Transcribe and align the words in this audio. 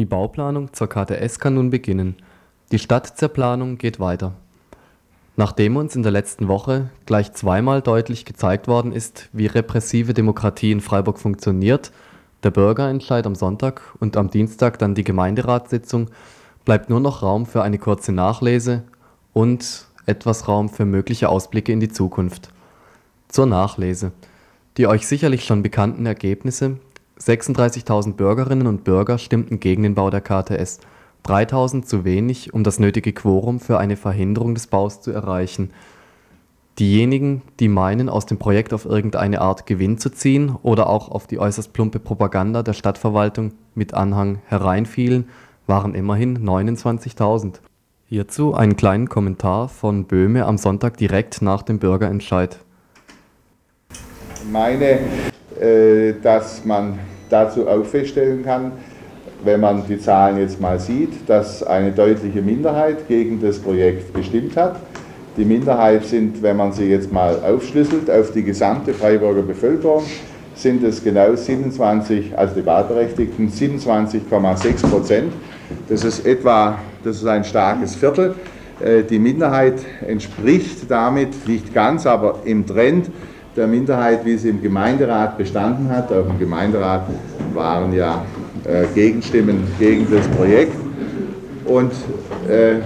Die 0.00 0.06
Bauplanung 0.06 0.72
zur 0.72 0.88
KTS 0.88 1.40
kann 1.40 1.56
nun 1.56 1.68
beginnen. 1.68 2.16
Die 2.72 2.78
Stadtzerplanung 2.78 3.76
geht 3.76 4.00
weiter. 4.00 4.32
Nachdem 5.36 5.76
uns 5.76 5.94
in 5.94 6.02
der 6.02 6.10
letzten 6.10 6.48
Woche 6.48 6.88
gleich 7.04 7.34
zweimal 7.34 7.82
deutlich 7.82 8.24
gezeigt 8.24 8.66
worden 8.66 8.92
ist, 8.92 9.28
wie 9.34 9.44
repressive 9.44 10.14
Demokratie 10.14 10.72
in 10.72 10.80
Freiburg 10.80 11.18
funktioniert, 11.18 11.92
der 12.42 12.50
Bürgerentscheid 12.50 13.26
am 13.26 13.34
Sonntag 13.34 13.82
und 14.00 14.16
am 14.16 14.30
Dienstag 14.30 14.78
dann 14.78 14.94
die 14.94 15.04
Gemeinderatssitzung, 15.04 16.08
bleibt 16.64 16.88
nur 16.88 17.00
noch 17.00 17.22
Raum 17.22 17.44
für 17.44 17.60
eine 17.62 17.76
kurze 17.76 18.12
Nachlese 18.12 18.84
und 19.34 19.84
etwas 20.06 20.48
Raum 20.48 20.70
für 20.70 20.86
mögliche 20.86 21.28
Ausblicke 21.28 21.72
in 21.72 21.80
die 21.80 21.90
Zukunft. 21.90 22.48
Zur 23.28 23.44
Nachlese. 23.44 24.12
Die 24.78 24.86
euch 24.86 25.06
sicherlich 25.06 25.44
schon 25.44 25.62
bekannten 25.62 26.06
Ergebnisse 26.06 26.78
36.000 27.20 28.14
Bürgerinnen 28.14 28.66
und 28.66 28.84
Bürger 28.84 29.18
stimmten 29.18 29.60
gegen 29.60 29.82
den 29.82 29.94
Bau 29.94 30.10
der 30.10 30.22
KTS, 30.22 30.80
3.000 31.26 31.84
zu 31.84 32.04
wenig, 32.04 32.54
um 32.54 32.64
das 32.64 32.78
nötige 32.78 33.12
Quorum 33.12 33.60
für 33.60 33.78
eine 33.78 33.96
Verhinderung 33.96 34.54
des 34.54 34.66
Baus 34.66 35.02
zu 35.02 35.10
erreichen. 35.10 35.70
Diejenigen, 36.78 37.42
die 37.60 37.68
meinen, 37.68 38.08
aus 38.08 38.24
dem 38.24 38.38
Projekt 38.38 38.72
auf 38.72 38.86
irgendeine 38.86 39.42
Art 39.42 39.66
Gewinn 39.66 39.98
zu 39.98 40.08
ziehen 40.10 40.56
oder 40.62 40.88
auch 40.88 41.10
auf 41.10 41.26
die 41.26 41.38
äußerst 41.38 41.74
plumpe 41.74 41.98
Propaganda 41.98 42.62
der 42.62 42.72
Stadtverwaltung 42.72 43.52
mit 43.74 43.92
Anhang 43.92 44.38
hereinfielen, 44.46 45.28
waren 45.66 45.94
immerhin 45.94 46.38
29.000. 46.38 47.60
Hierzu 48.06 48.54
einen 48.54 48.76
kleinen 48.76 49.08
Kommentar 49.08 49.68
von 49.68 50.06
Böhme 50.06 50.46
am 50.46 50.56
Sonntag 50.56 50.96
direkt 50.96 51.42
nach 51.42 51.62
dem 51.62 51.78
Bürgerentscheid. 51.78 52.58
Meine, 54.50 55.00
dass 56.22 56.64
man 56.64 56.98
dazu 57.28 57.68
auch 57.68 57.84
feststellen 57.84 58.42
kann, 58.42 58.72
wenn 59.44 59.60
man 59.60 59.86
die 59.86 59.98
Zahlen 59.98 60.38
jetzt 60.38 60.60
mal 60.60 60.78
sieht, 60.78 61.28
dass 61.28 61.62
eine 61.62 61.92
deutliche 61.92 62.42
Minderheit 62.42 63.08
gegen 63.08 63.40
das 63.40 63.58
Projekt 63.58 64.14
gestimmt 64.14 64.56
hat. 64.56 64.76
Die 65.36 65.44
Minderheit 65.44 66.04
sind, 66.04 66.42
wenn 66.42 66.56
man 66.56 66.72
sie 66.72 66.86
jetzt 66.86 67.12
mal 67.12 67.38
aufschlüsselt 67.42 68.10
auf 68.10 68.32
die 68.32 68.42
gesamte 68.42 68.92
Freiburger 68.92 69.42
Bevölkerung, 69.42 70.02
sind 70.54 70.82
es 70.82 71.02
genau 71.02 71.34
27, 71.34 72.36
also 72.36 72.54
die 72.54 72.66
Wahlberechtigten, 72.66 73.50
27,6 73.50 74.90
Prozent. 74.90 75.32
Das 75.88 76.04
ist 76.04 76.26
etwa, 76.26 76.78
das 77.04 77.16
ist 77.16 77.26
ein 77.26 77.44
starkes 77.44 77.94
Viertel. 77.94 78.34
Äh, 78.80 79.04
die 79.04 79.18
Minderheit 79.18 79.80
entspricht 80.06 80.90
damit 80.90 81.48
nicht 81.48 81.72
ganz, 81.72 82.06
aber 82.06 82.40
im 82.44 82.66
Trend 82.66 83.10
der 83.56 83.66
Minderheit, 83.66 84.24
wie 84.24 84.36
sie 84.36 84.50
im 84.50 84.62
Gemeinderat 84.62 85.36
bestanden 85.36 85.88
hat. 85.88 86.12
Auch 86.12 86.28
im 86.28 86.38
Gemeinderat 86.38 87.02
waren 87.54 87.92
ja 87.92 88.24
äh, 88.64 88.86
Gegenstimmen 88.94 89.64
gegen 89.78 90.06
das 90.10 90.26
Projekt. 90.28 90.74
Und 91.64 91.92
äh, 92.48 92.76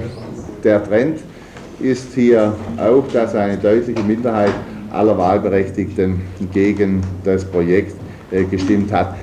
der 0.63 0.83
Trend 0.85 1.21
ist 1.81 2.15
hier 2.15 2.55
auch, 2.79 3.05
dass 3.13 3.35
eine 3.35 3.57
deutliche 3.57 4.03
Minderheit 4.03 4.53
aller 4.91 5.17
Wahlberechtigten 5.19 6.21
gegen 6.53 7.01
das 7.25 7.45
Projekt 7.45 7.97
äh, 8.31 8.45
gestimmt 8.45 8.93
hat. 8.93 9.15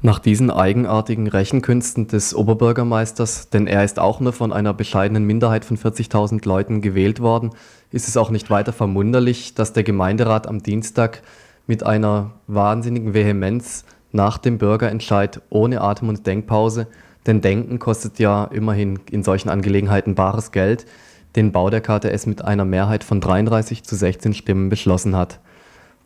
Nach 0.00 0.20
diesen 0.20 0.52
eigenartigen 0.52 1.26
Rechenkünsten 1.26 2.06
des 2.06 2.32
Oberbürgermeisters, 2.32 3.50
denn 3.50 3.66
er 3.66 3.82
ist 3.82 3.98
auch 3.98 4.20
nur 4.20 4.32
von 4.32 4.52
einer 4.52 4.72
bescheidenen 4.72 5.24
Minderheit 5.24 5.64
von 5.64 5.76
40.000 5.76 6.46
Leuten 6.46 6.80
gewählt 6.80 7.18
worden, 7.18 7.50
ist 7.90 8.06
es 8.06 8.16
auch 8.16 8.30
nicht 8.30 8.48
weiter 8.48 8.72
verwunderlich, 8.72 9.54
dass 9.54 9.72
der 9.72 9.82
Gemeinderat 9.82 10.46
am 10.46 10.62
Dienstag 10.62 11.22
mit 11.66 11.84
einer 11.84 12.30
wahnsinnigen 12.46 13.12
Vehemenz 13.12 13.84
nach 14.12 14.38
dem 14.38 14.58
Bürgerentscheid 14.58 15.42
ohne 15.50 15.80
Atem- 15.80 16.10
und 16.10 16.24
Denkpause, 16.28 16.86
denn 17.26 17.40
Denken 17.40 17.80
kostet 17.80 18.20
ja 18.20 18.44
immerhin 18.44 19.00
in 19.10 19.24
solchen 19.24 19.48
Angelegenheiten 19.48 20.14
bares 20.14 20.52
Geld, 20.52 20.86
den 21.34 21.50
Bau 21.50 21.70
der 21.70 21.80
KTS 21.80 22.26
mit 22.26 22.44
einer 22.44 22.64
Mehrheit 22.64 23.02
von 23.02 23.20
33 23.20 23.82
zu 23.82 23.96
16 23.96 24.32
Stimmen 24.34 24.68
beschlossen 24.68 25.16
hat. 25.16 25.40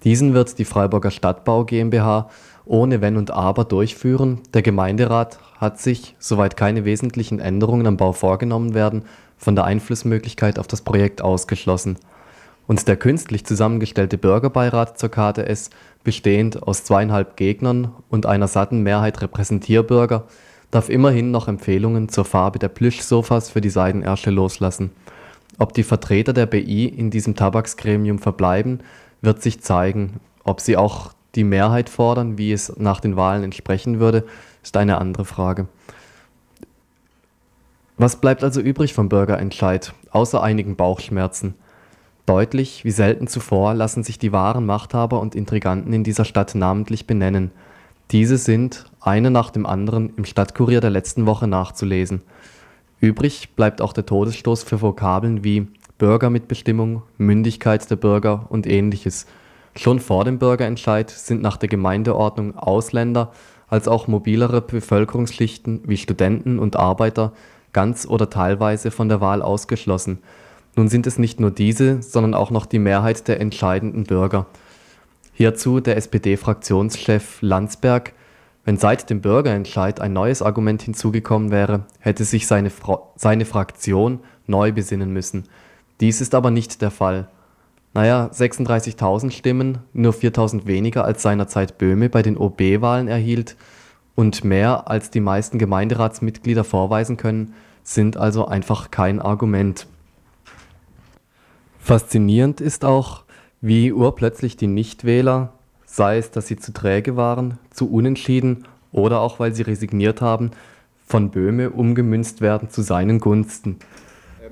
Diesen 0.04 0.34
wird 0.34 0.58
die 0.58 0.64
Freiburger 0.64 1.10
Stadtbau 1.10 1.64
GmbH 1.64 2.28
ohne 2.64 3.00
Wenn 3.00 3.16
und 3.16 3.30
Aber 3.30 3.64
durchführen. 3.64 4.40
Der 4.54 4.62
Gemeinderat 4.62 5.38
hat 5.58 5.80
sich, 5.80 6.14
soweit 6.18 6.56
keine 6.56 6.84
wesentlichen 6.84 7.40
Änderungen 7.40 7.86
am 7.86 7.96
Bau 7.96 8.12
vorgenommen 8.12 8.74
werden, 8.74 9.04
von 9.36 9.56
der 9.56 9.64
Einflussmöglichkeit 9.64 10.58
auf 10.58 10.66
das 10.66 10.82
Projekt 10.82 11.22
ausgeschlossen. 11.22 11.96
Und 12.66 12.86
der 12.86 12.96
künstlich 12.96 13.44
zusammengestellte 13.44 14.18
Bürgerbeirat 14.18 14.98
zur 14.98 15.10
KTS, 15.10 15.70
bestehend 16.04 16.62
aus 16.62 16.84
zweieinhalb 16.84 17.36
Gegnern 17.36 17.92
und 18.08 18.26
einer 18.26 18.48
satten 18.48 18.82
Mehrheit 18.82 19.20
Repräsentierbürger, 19.20 20.24
darf 20.70 20.88
immerhin 20.88 21.30
noch 21.30 21.48
Empfehlungen 21.48 22.08
zur 22.08 22.24
Farbe 22.24 22.58
der 22.58 22.68
Plüschsofas 22.68 23.50
für 23.50 23.60
die 23.60 23.70
Seidenersche 23.70 24.30
loslassen. 24.30 24.90
Ob 25.58 25.74
die 25.74 25.82
Vertreter 25.82 26.32
der 26.32 26.46
BI 26.46 26.86
in 26.86 27.10
diesem 27.10 27.34
Tabaksgremium 27.34 28.18
verbleiben, 28.18 28.80
wird 29.20 29.42
sich 29.42 29.60
zeigen. 29.60 30.20
Ob 30.44 30.60
sie 30.60 30.76
auch 30.76 31.12
die 31.34 31.44
Mehrheit 31.44 31.88
fordern, 31.88 32.36
wie 32.38 32.52
es 32.52 32.76
nach 32.76 33.00
den 33.00 33.16
Wahlen 33.16 33.44
entsprechen 33.44 34.00
würde, 34.00 34.24
ist 34.62 34.76
eine 34.76 34.98
andere 34.98 35.24
Frage. 35.24 35.66
Was 37.96 38.16
bleibt 38.16 38.42
also 38.42 38.60
übrig 38.60 38.94
vom 38.94 39.08
Bürgerentscheid, 39.08 39.94
außer 40.10 40.42
einigen 40.42 40.76
Bauchschmerzen? 40.76 41.54
Deutlich 42.26 42.84
wie 42.84 42.90
selten 42.90 43.26
zuvor 43.26 43.74
lassen 43.74 44.02
sich 44.02 44.18
die 44.18 44.32
wahren 44.32 44.66
Machthaber 44.66 45.20
und 45.20 45.34
Intriganten 45.34 45.92
in 45.92 46.04
dieser 46.04 46.24
Stadt 46.24 46.54
namentlich 46.54 47.06
benennen. 47.06 47.50
Diese 48.10 48.38
sind, 48.38 48.86
eine 49.00 49.30
nach 49.30 49.50
dem 49.50 49.66
anderen, 49.66 50.12
im 50.16 50.24
Stadtkurier 50.24 50.80
der 50.80 50.90
letzten 50.90 51.26
Woche 51.26 51.46
nachzulesen. 51.46 52.22
Übrig 53.00 53.50
bleibt 53.56 53.80
auch 53.80 53.92
der 53.92 54.06
Todesstoß 54.06 54.62
für 54.62 54.80
Vokabeln 54.80 55.42
wie 55.42 55.66
Bürgermitbestimmung, 55.98 57.02
Mündigkeit 57.18 57.88
der 57.90 57.96
Bürger 57.96 58.46
und 58.50 58.66
ähnliches– 58.66 59.26
Schon 59.74 60.00
vor 60.00 60.24
dem 60.24 60.38
Bürgerentscheid 60.38 61.10
sind 61.10 61.40
nach 61.40 61.56
der 61.56 61.68
Gemeindeordnung 61.68 62.56
Ausländer 62.56 63.32
als 63.68 63.88
auch 63.88 64.06
mobilere 64.06 64.60
Bevölkerungsschichten 64.60 65.82
wie 65.86 65.96
Studenten 65.96 66.58
und 66.58 66.76
Arbeiter 66.76 67.32
ganz 67.72 68.06
oder 68.06 68.28
teilweise 68.28 68.90
von 68.90 69.08
der 69.08 69.22
Wahl 69.22 69.40
ausgeschlossen. 69.40 70.18
Nun 70.76 70.88
sind 70.88 71.06
es 71.06 71.18
nicht 71.18 71.40
nur 71.40 71.50
diese, 71.50 72.02
sondern 72.02 72.34
auch 72.34 72.50
noch 72.50 72.66
die 72.66 72.78
Mehrheit 72.78 73.26
der 73.28 73.40
entscheidenden 73.40 74.04
Bürger. 74.04 74.46
Hierzu 75.32 75.80
der 75.80 75.96
SPD-Fraktionschef 75.96 77.40
Landsberg: 77.40 78.12
Wenn 78.66 78.76
seit 78.76 79.08
dem 79.08 79.22
Bürgerentscheid 79.22 80.00
ein 80.02 80.12
neues 80.12 80.42
Argument 80.42 80.82
hinzugekommen 80.82 81.50
wäre, 81.50 81.86
hätte 81.98 82.24
sich 82.24 82.46
seine, 82.46 82.70
seine 83.16 83.46
Fraktion 83.46 84.20
neu 84.46 84.72
besinnen 84.72 85.12
müssen. 85.14 85.44
Dies 86.00 86.20
ist 86.20 86.34
aber 86.34 86.50
nicht 86.50 86.82
der 86.82 86.90
Fall 86.90 87.28
naja, 87.94 88.30
36.000 88.32 89.30
Stimmen, 89.30 89.78
nur 89.92 90.12
4.000 90.12 90.66
weniger 90.66 91.04
als 91.04 91.22
seinerzeit 91.22 91.78
Böhme 91.78 92.08
bei 92.08 92.22
den 92.22 92.38
OB-Wahlen 92.38 93.08
erhielt 93.08 93.56
und 94.14 94.44
mehr 94.44 94.88
als 94.88 95.10
die 95.10 95.20
meisten 95.20 95.58
Gemeinderatsmitglieder 95.58 96.64
vorweisen 96.64 97.16
können, 97.16 97.54
sind 97.82 98.16
also 98.16 98.46
einfach 98.46 98.90
kein 98.90 99.20
Argument. 99.20 99.86
Faszinierend 101.78 102.60
ist 102.60 102.84
auch, 102.84 103.24
wie 103.60 103.92
urplötzlich 103.92 104.56
die 104.56 104.68
Nichtwähler, 104.68 105.52
sei 105.84 106.18
es, 106.18 106.30
dass 106.30 106.46
sie 106.46 106.56
zu 106.56 106.72
träge 106.72 107.16
waren, 107.16 107.58
zu 107.70 107.90
unentschieden 107.90 108.64
oder 108.92 109.20
auch 109.20 109.38
weil 109.40 109.54
sie 109.54 109.62
resigniert 109.62 110.20
haben, 110.20 110.52
von 111.06 111.30
Böhme 111.30 111.70
umgemünzt 111.70 112.40
werden 112.40 112.70
zu 112.70 112.82
seinen 112.82 113.18
Gunsten. 113.20 113.78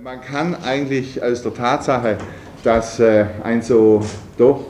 Man 0.03 0.21
kann 0.21 0.55
eigentlich 0.55 1.23
aus 1.23 1.43
der 1.43 1.55
Tatsache 1.55 2.19
dass 2.63 3.01
äh, 3.01 3.27
ein 3.43 3.63
so 3.63 4.03
doch, 4.37 4.61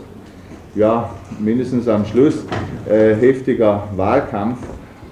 ja, 0.74 1.10
mindestens 1.38 1.88
am 1.88 2.04
Schluss 2.04 2.44
äh, 2.88 3.14
heftiger 3.14 3.88
Wahlkampf, 3.96 4.58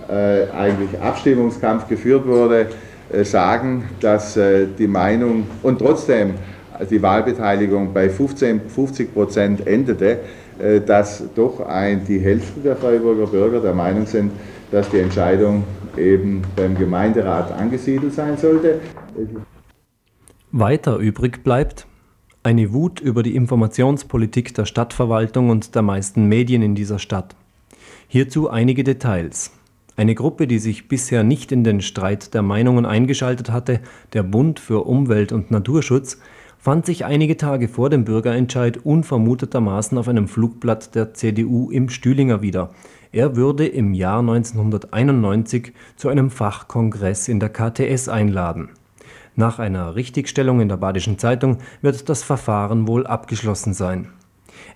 äh, 0.08 0.48
eigentlich 0.50 0.98
Abstimmungskampf 1.00 1.88
geführt 1.88 2.26
wurde, 2.26 2.68
äh, 3.12 3.24
sagen, 3.24 3.84
dass 4.00 4.36
äh, 4.36 4.66
die 4.78 4.86
Meinung 4.86 5.46
und 5.62 5.78
trotzdem 5.78 6.34
die 6.90 7.02
Wahlbeteiligung 7.02 7.92
bei 7.92 8.08
15, 8.08 8.60
50 8.68 9.12
Prozent 9.12 9.66
endete, 9.66 10.20
äh, 10.58 10.80
dass 10.80 11.22
doch 11.34 11.60
ein, 11.66 12.04
die 12.04 12.18
Hälfte 12.18 12.60
der 12.60 12.76
Freiburger 12.76 13.26
Bürger 13.26 13.60
der 13.60 13.74
Meinung 13.74 14.06
sind, 14.06 14.32
dass 14.70 14.88
die 14.90 14.98
Entscheidung 14.98 15.64
eben 15.96 16.42
beim 16.54 16.76
Gemeinderat 16.76 17.52
angesiedelt 17.52 18.14
sein 18.14 18.36
sollte. 18.36 18.80
Weiter 20.52 20.96
übrig 20.98 21.42
bleibt, 21.42 21.86
eine 22.42 22.72
Wut 22.72 23.00
über 23.00 23.22
die 23.22 23.34
Informationspolitik 23.34 24.54
der 24.54 24.64
Stadtverwaltung 24.64 25.50
und 25.50 25.74
der 25.74 25.82
meisten 25.82 26.26
Medien 26.26 26.62
in 26.62 26.74
dieser 26.74 26.98
Stadt. 26.98 27.34
Hierzu 28.06 28.48
einige 28.48 28.84
Details. 28.84 29.52
Eine 29.96 30.14
Gruppe, 30.14 30.46
die 30.46 30.60
sich 30.60 30.86
bisher 30.86 31.24
nicht 31.24 31.50
in 31.50 31.64
den 31.64 31.80
Streit 31.80 32.32
der 32.32 32.42
Meinungen 32.42 32.86
eingeschaltet 32.86 33.50
hatte, 33.50 33.80
der 34.12 34.22
Bund 34.22 34.60
für 34.60 34.86
Umwelt 34.86 35.32
und 35.32 35.50
Naturschutz, 35.50 36.18
fand 36.58 36.86
sich 36.86 37.04
einige 37.04 37.36
Tage 37.36 37.68
vor 37.68 37.90
dem 37.90 38.04
Bürgerentscheid 38.04 38.78
unvermutetermaßen 38.78 39.98
auf 39.98 40.08
einem 40.08 40.28
Flugblatt 40.28 40.94
der 40.94 41.14
CDU 41.14 41.70
im 41.70 41.88
Stühlinger 41.88 42.42
wieder. 42.42 42.70
Er 43.10 43.36
würde 43.36 43.66
im 43.66 43.94
Jahr 43.94 44.20
1991 44.20 45.72
zu 45.96 46.08
einem 46.08 46.30
Fachkongress 46.30 47.28
in 47.28 47.40
der 47.40 47.48
KTS 47.48 48.08
einladen. 48.08 48.70
Nach 49.38 49.60
einer 49.60 49.94
Richtigstellung 49.94 50.60
in 50.60 50.68
der 50.68 50.78
Badischen 50.78 51.16
Zeitung 51.16 51.58
wird 51.80 52.08
das 52.08 52.24
Verfahren 52.24 52.88
wohl 52.88 53.06
abgeschlossen 53.06 53.72
sein. 53.72 54.08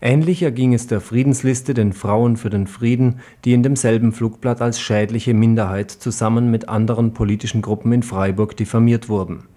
Ähnlich 0.01 0.41
erging 0.45 0.73
es 0.73 0.87
der 0.87 1.01
Friedensliste 1.01 1.75
den 1.75 1.93
Frauen 1.93 2.37
für 2.37 2.49
den 2.49 2.69
Frieden, 2.69 3.19
die 3.45 3.55
in 3.55 3.65
demselben 3.65 4.13
Flugblatt 4.13 4.63
als 4.63 4.81
schädliche 4.81 5.35
Minderheit 5.35 5.91
zusammen 5.91 6.49
mit 6.49 6.69
anderen 6.69 7.13
politischen 7.13 7.61
Gruppen 7.61 7.93
in 7.93 8.05
Freiburg 8.05 8.57
diffamiert 8.57 9.09
wurden 9.09 9.49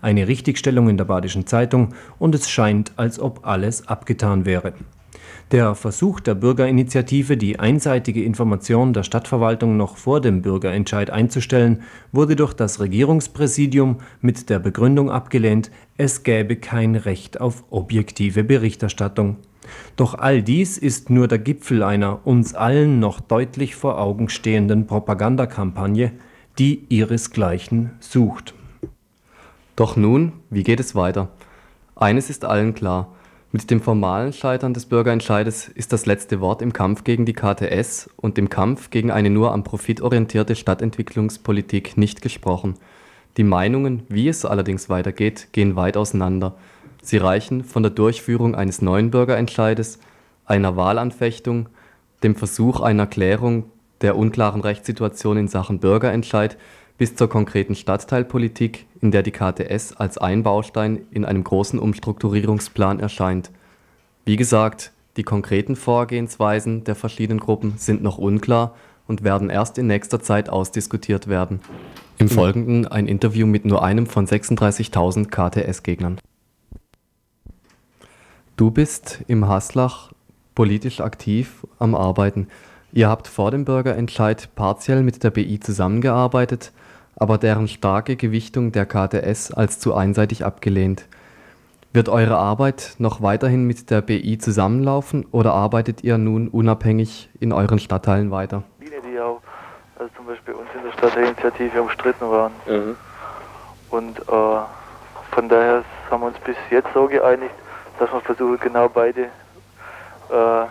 eine 0.00 0.28
Richtigstellung 0.28 0.88
in 0.88 0.96
der 0.96 1.04
Badischen 1.04 1.46
Zeitung 1.46 1.94
und 2.18 2.34
es 2.34 2.48
scheint, 2.48 2.92
als 2.96 3.18
ob 3.18 3.46
alles 3.46 3.88
abgetan 3.88 4.44
wäre. 4.44 4.74
Der 5.50 5.74
Versuch 5.74 6.20
der 6.20 6.34
Bürgerinitiative, 6.34 7.36
die 7.36 7.58
einseitige 7.58 8.22
Information 8.22 8.92
der 8.92 9.02
Stadtverwaltung 9.02 9.76
noch 9.76 9.96
vor 9.96 10.20
dem 10.20 10.42
Bürgerentscheid 10.42 11.10
einzustellen, 11.10 11.82
wurde 12.12 12.36
durch 12.36 12.52
das 12.52 12.80
Regierungspräsidium 12.80 13.98
mit 14.20 14.50
der 14.50 14.58
Begründung 14.58 15.10
abgelehnt, 15.10 15.70
es 15.96 16.22
gäbe 16.22 16.56
kein 16.56 16.94
Recht 16.94 17.40
auf 17.40 17.64
objektive 17.70 18.44
Berichterstattung. 18.44 19.36
Doch 19.96 20.14
all 20.14 20.42
dies 20.42 20.78
ist 20.78 21.10
nur 21.10 21.28
der 21.28 21.38
Gipfel 21.38 21.82
einer 21.82 22.26
uns 22.26 22.54
allen 22.54 23.00
noch 23.00 23.20
deutlich 23.20 23.74
vor 23.74 23.98
Augen 23.98 24.28
stehenden 24.28 24.86
Propagandakampagne, 24.86 26.12
die 26.58 26.84
ihresgleichen 26.88 27.92
sucht. 28.00 28.54
Doch 29.76 29.96
nun, 29.96 30.32
wie 30.50 30.62
geht 30.62 30.80
es 30.80 30.94
weiter? 30.94 31.28
Eines 31.94 32.30
ist 32.30 32.44
allen 32.44 32.74
klar. 32.74 33.14
Mit 33.50 33.70
dem 33.70 33.80
formalen 33.80 34.34
Scheitern 34.34 34.74
des 34.74 34.84
Bürgerentscheides 34.84 35.68
ist 35.68 35.94
das 35.94 36.04
letzte 36.04 36.40
Wort 36.40 36.60
im 36.60 36.74
Kampf 36.74 37.04
gegen 37.04 37.24
die 37.24 37.32
KTS 37.32 38.10
und 38.16 38.36
im 38.36 38.50
Kampf 38.50 38.90
gegen 38.90 39.10
eine 39.10 39.30
nur 39.30 39.52
am 39.52 39.64
Profit 39.64 40.02
orientierte 40.02 40.54
Stadtentwicklungspolitik 40.54 41.96
nicht 41.96 42.20
gesprochen. 42.20 42.74
Die 43.38 43.44
Meinungen, 43.44 44.02
wie 44.10 44.28
es 44.28 44.44
allerdings 44.44 44.90
weitergeht, 44.90 45.48
gehen 45.52 45.76
weit 45.76 45.96
auseinander. 45.96 46.56
Sie 47.00 47.16
reichen 47.16 47.64
von 47.64 47.82
der 47.82 47.90
Durchführung 47.90 48.54
eines 48.54 48.82
neuen 48.82 49.10
Bürgerentscheides, 49.10 49.98
einer 50.44 50.76
Wahlanfechtung, 50.76 51.70
dem 52.22 52.34
Versuch 52.34 52.80
einer 52.80 53.06
Klärung 53.06 53.70
der 54.02 54.18
unklaren 54.18 54.60
Rechtssituation 54.60 55.38
in 55.38 55.48
Sachen 55.48 55.78
Bürgerentscheid 55.78 56.58
bis 56.98 57.14
zur 57.14 57.28
konkreten 57.28 57.76
Stadtteilpolitik, 57.76 58.86
in 59.00 59.12
der 59.12 59.22
die 59.22 59.30
KTS 59.30 59.96
als 59.96 60.18
ein 60.18 60.42
Baustein 60.42 61.06
in 61.12 61.24
einem 61.24 61.44
großen 61.44 61.78
Umstrukturierungsplan 61.78 62.98
erscheint. 63.00 63.50
Wie 64.24 64.36
gesagt, 64.36 64.92
die 65.16 65.22
konkreten 65.22 65.76
Vorgehensweisen 65.76 66.84
der 66.84 66.96
verschiedenen 66.96 67.40
Gruppen 67.40 67.74
sind 67.78 68.02
noch 68.02 68.18
unklar 68.18 68.74
und 69.06 69.24
werden 69.24 69.48
erst 69.48 69.78
in 69.78 69.86
nächster 69.86 70.20
Zeit 70.20 70.50
ausdiskutiert 70.50 71.28
werden. 71.28 71.60
Im 72.18 72.28
Folgenden 72.28 72.86
ein 72.86 73.06
Interview 73.06 73.46
mit 73.46 73.64
nur 73.64 73.82
einem 73.82 74.06
von 74.06 74.26
36.000 74.26 75.28
KTS-Gegnern. 75.28 76.18
Du 78.56 78.72
bist 78.72 79.20
im 79.28 79.46
Haslach 79.46 80.12
politisch 80.56 81.00
aktiv 81.00 81.64
am 81.78 81.94
Arbeiten. 81.94 82.48
Ihr 82.92 83.08
habt 83.08 83.28
vor 83.28 83.52
dem 83.52 83.64
Bürgerentscheid 83.64 84.48
partiell 84.56 85.04
mit 85.04 85.22
der 85.22 85.30
BI 85.30 85.60
zusammengearbeitet 85.60 86.72
aber 87.18 87.38
deren 87.38 87.68
starke 87.68 88.16
Gewichtung 88.16 88.72
der 88.72 88.86
KTS 88.86 89.52
als 89.52 89.78
zu 89.78 89.94
einseitig 89.94 90.44
abgelehnt. 90.44 91.06
Wird 91.92 92.08
eure 92.08 92.36
Arbeit 92.36 92.94
noch 92.98 93.22
weiterhin 93.22 93.66
mit 93.66 93.90
der 93.90 94.02
BI 94.02 94.38
zusammenlaufen 94.38 95.26
oder 95.32 95.54
arbeitet 95.54 96.04
ihr 96.04 96.18
nun 96.18 96.48
unabhängig 96.48 97.30
in 97.40 97.52
euren 97.52 97.78
Stadtteilen 97.78 98.30
weiter? 98.30 98.62
Linie, 98.78 99.00
die 99.00 99.18
auch 99.18 99.40
also 99.98 100.12
zum 100.14 100.26
Beispiel 100.26 100.54
uns 100.54 100.68
in 100.76 100.84
der 100.84 100.92
Stadtteilinitiative 100.92 101.82
umstritten 101.82 102.30
waren. 102.30 102.52
Mhm. 102.66 102.96
Und 103.90 104.18
äh, 104.18 104.60
von 105.32 105.48
daher 105.48 105.82
haben 106.10 106.20
wir 106.20 106.26
uns 106.26 106.38
bis 106.40 106.56
jetzt 106.70 106.88
so 106.94 107.06
geeinigt, 107.06 107.54
dass 107.98 108.12
wir 108.12 108.20
versuchen, 108.20 108.60
genau 108.60 108.88
beide 108.88 109.22
äh, 109.22 110.66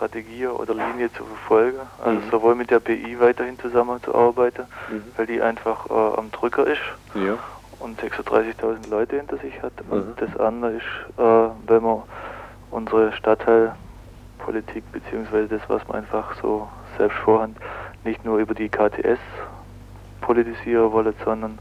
Strategie 0.00 0.46
oder 0.46 0.72
Linie 0.72 1.12
zu 1.12 1.24
verfolgen. 1.24 1.78
Also 2.02 2.20
mhm. 2.20 2.30
sowohl 2.30 2.54
mit 2.54 2.70
der 2.70 2.80
BI 2.80 3.20
weiterhin 3.20 3.58
zusammenzuarbeiten, 3.58 4.64
mhm. 4.90 5.02
weil 5.16 5.26
die 5.26 5.42
einfach 5.42 5.90
äh, 5.90 6.18
am 6.18 6.30
Drücker 6.30 6.66
ist 6.66 6.80
ja. 7.14 7.36
und 7.80 8.00
36.000 8.00 8.88
Leute 8.88 9.16
hinter 9.16 9.36
sich 9.36 9.60
hat. 9.62 9.72
Mhm. 9.86 9.92
Und 9.92 10.20
das 10.20 10.34
andere 10.40 10.72
ist, 10.72 11.18
äh, 11.18 11.68
wenn 11.68 11.82
wir 11.82 12.04
unsere 12.70 13.12
Stadtteilpolitik 13.12 14.90
beziehungsweise 14.90 15.48
das, 15.48 15.60
was 15.68 15.86
wir 15.86 15.94
einfach 15.94 16.34
so 16.40 16.66
selbst 16.96 17.18
vorhand 17.18 17.58
nicht 18.02 18.24
nur 18.24 18.38
über 18.38 18.54
die 18.54 18.70
KTS 18.70 19.18
politisieren 20.22 20.92
wollen, 20.92 21.12
sondern 21.22 21.58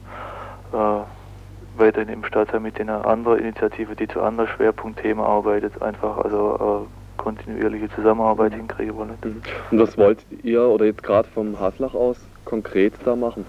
äh, 0.72 1.78
weiterhin 1.78 2.08
im 2.08 2.24
Stadtteil 2.24 2.62
mit 2.62 2.80
einer 2.80 3.06
anderen 3.06 3.40
Initiative, 3.40 3.98
die 3.98 4.08
zu 4.08 4.22
anderen 4.22 4.50
Schwerpunktthemen 4.50 5.24
arbeitet, 5.24 5.82
einfach 5.82 6.20
also 6.20 6.88
äh, 6.88 6.99
kontinuierliche 7.20 7.90
Zusammenarbeit 7.90 8.54
hinkriegen 8.54 8.96
wollen. 8.96 9.18
Mhm. 9.24 9.42
Und 9.70 9.80
was 9.80 9.98
wollt 9.98 10.26
ihr 10.42 10.64
oder 10.64 10.86
jetzt 10.86 11.04
gerade 11.04 11.28
vom 11.30 11.60
Haslach 11.60 11.94
aus 11.94 12.18
konkret 12.46 12.94
da 13.06 13.16
machen? 13.16 13.46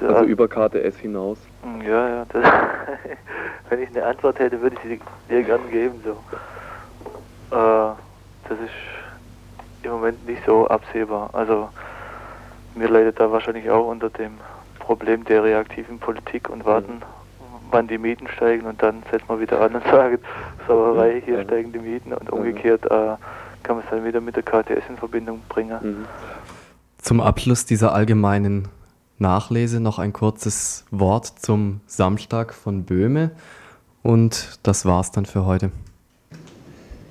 Ja. 0.00 0.08
Also 0.08 0.24
über 0.24 0.48
KTS 0.48 0.96
hinaus? 0.98 1.38
Ja, 1.86 2.08
ja. 2.08 2.26
Das, 2.30 2.44
wenn 3.68 3.82
ich 3.82 3.90
eine 3.90 4.06
Antwort 4.06 4.38
hätte, 4.38 4.60
würde 4.62 4.76
ich 4.76 4.82
sie 4.82 5.00
dir 5.28 5.42
gerne 5.42 5.64
geben. 5.70 6.00
So. 6.04 6.12
Äh, 7.54 7.94
das 8.48 8.58
ist 8.58 9.82
im 9.82 9.90
Moment 9.90 10.26
nicht 10.26 10.42
so 10.46 10.66
absehbar. 10.66 11.30
Also 11.32 11.68
mir 12.74 12.88
leidet 12.88 13.20
da 13.20 13.30
wahrscheinlich 13.30 13.68
auch 13.70 13.86
unter 13.86 14.08
dem 14.08 14.38
Problem 14.78 15.24
der 15.24 15.44
reaktiven 15.44 15.98
Politik 15.98 16.48
und 16.48 16.64
warten, 16.64 16.94
mhm 16.94 17.23
wann 17.70 17.88
die 17.88 17.98
Mieten 17.98 18.28
steigen 18.28 18.66
und 18.66 18.82
dann 18.82 19.02
setzt 19.10 19.28
man 19.28 19.40
wieder 19.40 19.60
an 19.60 19.74
und 19.74 19.84
sagt, 19.90 20.24
Sauerei, 20.66 21.22
hier 21.24 21.38
ja. 21.38 21.44
steigen 21.44 21.72
die 21.72 21.78
Mieten 21.78 22.12
und 22.12 22.30
umgekehrt 22.30 22.84
äh, 22.86 23.16
kann 23.62 23.76
man 23.76 23.84
es 23.84 23.90
dann 23.90 24.04
wieder 24.04 24.20
mit 24.20 24.36
der 24.36 24.42
KTS 24.42 24.84
in 24.88 24.96
Verbindung 24.96 25.40
bringen. 25.48 25.78
Mhm. 25.82 26.04
Zum 26.98 27.20
Abschluss 27.20 27.66
dieser 27.66 27.94
allgemeinen 27.94 28.68
Nachlese 29.18 29.80
noch 29.80 29.98
ein 29.98 30.12
kurzes 30.12 30.84
Wort 30.90 31.26
zum 31.26 31.80
Samstag 31.86 32.52
von 32.52 32.84
Böhme 32.84 33.30
und 34.02 34.58
das 34.62 34.86
war's 34.86 35.12
dann 35.12 35.26
für 35.26 35.46
heute. 35.46 35.70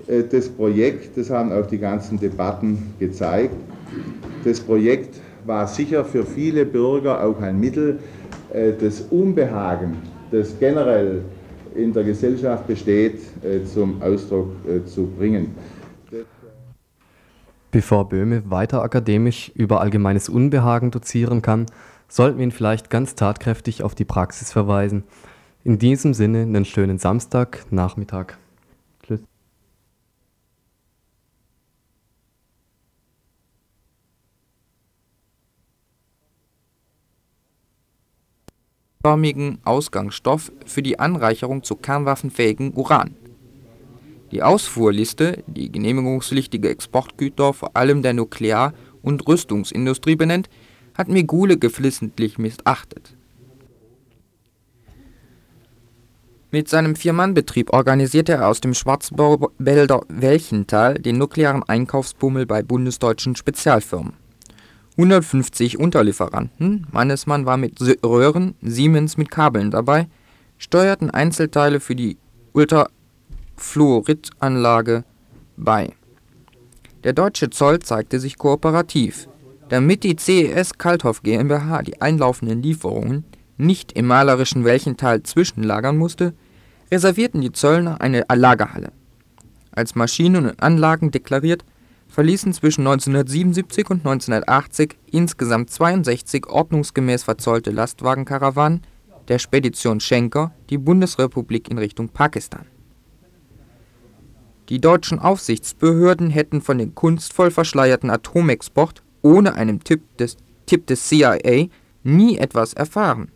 Äh, 0.07 0.23
das 0.23 0.49
Projekt, 0.49 1.17
das 1.17 1.29
haben 1.29 1.51
auch 1.51 1.65
die 1.65 1.79
ganzen 1.79 2.19
Debatten 2.19 2.93
gezeigt, 2.99 3.55
das 4.43 4.59
Projekt 4.59 5.19
war 5.45 5.67
sicher 5.67 6.05
für 6.05 6.25
viele 6.25 6.65
Bürger 6.65 7.23
auch 7.23 7.41
ein 7.41 7.59
Mittel, 7.59 7.99
äh, 8.51 8.73
das 8.73 9.01
Unbehagen 9.01 9.97
das 10.33 10.57
generell 10.59 11.23
in 11.75 11.93
der 11.93 12.03
Gesellschaft 12.03 12.67
besteht, 12.67 13.21
äh, 13.43 13.63
zum 13.63 14.01
Ausdruck 14.01 14.51
äh, 14.67 14.83
zu 14.85 15.05
bringen. 15.05 15.55
Bevor 17.71 18.09
Böhme 18.09 18.43
weiter 18.49 18.83
akademisch 18.83 19.51
über 19.55 19.81
allgemeines 19.81 20.29
Unbehagen 20.29 20.91
dozieren 20.91 21.41
kann, 21.41 21.65
sollten 22.07 22.37
wir 22.37 22.43
ihn 22.43 22.51
vielleicht 22.51 22.89
ganz 22.89 23.15
tatkräftig 23.15 23.81
auf 23.81 23.95
die 23.95 24.05
Praxis 24.05 24.51
verweisen. 24.51 25.03
In 25.63 25.79
diesem 25.79 26.13
Sinne 26.13 26.41
einen 26.41 26.65
schönen 26.65 26.99
Samstag, 26.99 27.65
förmigen 39.05 39.57
Ausgangsstoff 39.65 40.53
für 40.65 40.81
die 40.81 40.97
Anreicherung 40.97 41.63
zu 41.63 41.75
kernwaffenfähigem 41.75 42.71
Uran. 42.73 43.15
Die 44.31 44.41
Ausfuhrliste, 44.41 45.43
die 45.45 45.69
genehmigungspflichtige 45.69 46.69
Exportgüter 46.69 47.53
vor 47.53 47.75
allem 47.75 48.01
der 48.01 48.13
Nuklear 48.13 48.73
und 49.01 49.27
Rüstungsindustrie 49.27 50.15
benennt, 50.15 50.49
hat 50.97 51.09
Megule 51.09 51.57
geflissentlich 51.57 52.37
missachtet. 52.37 53.17
Mit 56.51 56.69
seinem 56.69 56.95
Vier-Mann-Betrieb 56.95 57.73
organisierte 57.73 58.33
er 58.33 58.47
aus 58.47 58.61
dem 58.61 58.73
Schwarzwälder 58.73 60.01
Welchental 60.07 60.93
den 60.93 61.17
nuklearen 61.17 61.63
Einkaufsbummel 61.63 62.45
bei 62.45 62.63
bundesdeutschen 62.63 63.35
Spezialfirmen 63.35 64.22
150 64.97 65.79
Unterlieferanten 65.79 66.85
(Mannesmann 66.91 67.47
war 67.47 67.57
mit 67.57 67.81
Röhren, 68.05 68.53
Siemens 68.61 69.17
mit 69.17 69.31
Kabeln 69.31 69.71
dabei) 69.71 70.07
steuerten 70.59 71.09
Einzelteile 71.09 71.79
für 71.79 71.95
die 71.95 72.17
Ultrafluoridanlage 72.53 75.03
bei. 75.57 75.93
Der 77.03 77.13
deutsche 77.13 77.49
Zoll 77.49 77.79
zeigte 77.79 78.19
sich 78.19 78.37
kooperativ. 78.37 79.27
Damit 79.69 80.03
die 80.03 80.15
CES 80.15 80.77
Kalthoff 80.77 81.23
GmbH 81.23 81.81
die 81.81 81.99
einlaufenden 81.99 82.61
Lieferungen 82.61 83.23
nicht 83.57 83.93
im 83.93 84.05
malerischen 84.05 84.63
Welchental 84.63 85.23
zwischenlagern 85.23 85.97
musste, 85.97 86.35
reservierten 86.91 87.41
die 87.41 87.51
Zöllner 87.51 87.99
eine 87.99 88.25
Lagerhalle. 88.31 88.91
Als 89.71 89.95
Maschinen 89.95 90.45
und 90.45 90.61
Anlagen 90.61 91.09
deklariert, 91.09 91.65
verließen 92.13 92.53
zwischen 92.53 92.81
1977 92.81 93.89
und 93.89 94.05
1980 94.05 94.99
insgesamt 95.11 95.71
62 95.71 96.45
ordnungsgemäß 96.45 97.23
verzollte 97.23 97.71
Lastwagenkarawanen 97.71 98.81
der 99.29 99.39
Spedition 99.39 99.99
Schenker 99.99 100.53
die 100.69 100.77
Bundesrepublik 100.77 101.71
in 101.71 101.79
Richtung 101.79 102.09
Pakistan. 102.09 102.67
Die 104.69 104.79
deutschen 104.79 105.17
Aufsichtsbehörden 105.17 106.29
hätten 106.29 106.61
von 106.61 106.77
dem 106.77 106.93
kunstvoll 106.93 107.49
verschleierten 107.49 108.11
Atomexport 108.11 109.01
ohne 109.23 109.55
einen 109.55 109.79
Tipp 109.79 110.15
des, 110.17 110.37
Tipp 110.67 110.85
des 110.85 111.07
CIA 111.07 111.65
nie 112.03 112.37
etwas 112.37 112.73
erfahren. 112.73 113.31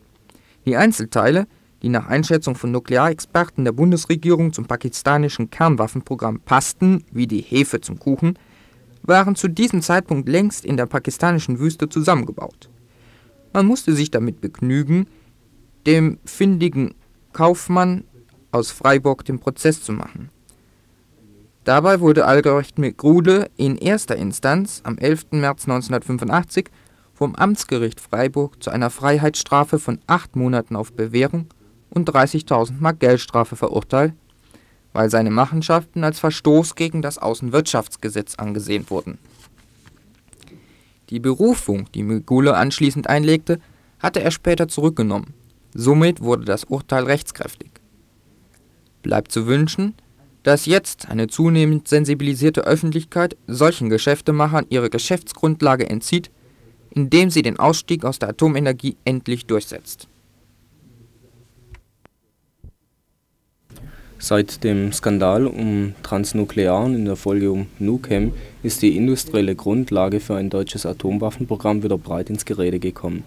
Die 0.67 0.77
Einzelteile, 0.77 1.47
die 1.81 1.89
nach 1.89 2.07
Einschätzung 2.07 2.53
von 2.53 2.71
Nuklearexperten 2.71 3.65
der 3.65 3.71
Bundesregierung 3.71 4.53
zum 4.53 4.65
pakistanischen 4.65 5.49
Kernwaffenprogramm 5.49 6.41
passten 6.41 7.03
wie 7.11 7.25
die 7.25 7.41
Hefe 7.41 7.81
zum 7.81 7.97
Kuchen, 7.97 8.37
waren 9.07 9.35
zu 9.35 9.47
diesem 9.47 9.81
Zeitpunkt 9.81 10.29
längst 10.29 10.63
in 10.63 10.77
der 10.77 10.85
pakistanischen 10.85 11.59
Wüste 11.59 11.89
zusammengebaut. 11.89 12.69
Man 13.53 13.65
musste 13.65 13.93
sich 13.93 14.11
damit 14.11 14.41
begnügen, 14.41 15.07
dem 15.87 16.19
findigen 16.25 16.93
Kaufmann 17.33 18.03
aus 18.51 18.71
Freiburg 18.71 19.25
den 19.25 19.39
Prozess 19.39 19.81
zu 19.81 19.93
machen. 19.93 20.29
Dabei 21.63 21.99
wurde 21.99 22.25
Albrecht 22.25 22.75
Grude 22.97 23.49
in 23.57 23.77
erster 23.77 24.15
Instanz 24.15 24.81
am 24.83 24.97
11. 24.97 25.31
März 25.31 25.63
1985 25.63 26.69
vom 27.13 27.35
Amtsgericht 27.35 27.99
Freiburg 27.99 28.63
zu 28.63 28.69
einer 28.69 28.89
Freiheitsstrafe 28.89 29.79
von 29.79 29.99
acht 30.07 30.35
Monaten 30.35 30.75
auf 30.75 30.93
Bewährung 30.93 31.47
und 31.89 32.09
30.000 32.09 32.73
Mark 32.79 32.99
Geldstrafe 32.99 33.55
verurteilt, 33.55 34.13
weil 34.97 35.11
seine 35.11 35.29
Machenschaften 35.29 36.03
als 36.03 36.19
Verstoß 36.19 36.73
gegen 36.73 37.03
das 37.03 37.19
Außenwirtschaftsgesetz 37.19 38.33
angesehen 38.33 38.89
wurden. 38.89 39.19
Die 41.11 41.19
Berufung, 41.19 41.85
die 41.93 42.01
Megule 42.01 42.55
anschließend 42.55 43.07
einlegte, 43.07 43.59
hatte 43.99 44.23
er 44.23 44.31
später 44.31 44.67
zurückgenommen. 44.67 45.35
Somit 45.71 46.21
wurde 46.21 46.45
das 46.45 46.63
Urteil 46.63 47.03
rechtskräftig. 47.03 47.69
Bleibt 49.03 49.31
zu 49.31 49.45
wünschen, 49.45 49.93
dass 50.41 50.65
jetzt 50.65 51.07
eine 51.07 51.27
zunehmend 51.27 51.87
sensibilisierte 51.87 52.61
Öffentlichkeit 52.61 53.37
solchen 53.45 53.89
Geschäftemachern 53.89 54.65
ihre 54.69 54.89
Geschäftsgrundlage 54.89 55.87
entzieht, 55.87 56.31
indem 56.89 57.29
sie 57.29 57.43
den 57.43 57.59
Ausstieg 57.59 58.03
aus 58.03 58.17
der 58.17 58.29
Atomenergie 58.29 58.97
endlich 59.05 59.45
durchsetzt. 59.45 60.07
Seit 64.19 64.63
dem 64.63 64.91
Skandal 64.91 65.45
um 65.45 65.93
Transnuklear 66.01 66.83
und 66.83 66.95
in 66.95 67.05
der 67.05 67.15
Folge 67.15 67.51
um 67.51 67.67
Nukem 67.77 68.33
ist 68.63 68.81
die 68.81 68.97
industrielle 68.97 69.55
Grundlage 69.55 70.19
für 70.19 70.35
ein 70.35 70.49
deutsches 70.49 70.85
Atomwaffenprogramm 70.85 71.83
wieder 71.83 71.97
breit 71.97 72.29
ins 72.29 72.45
Gerede 72.45 72.79
gekommen. 72.79 73.23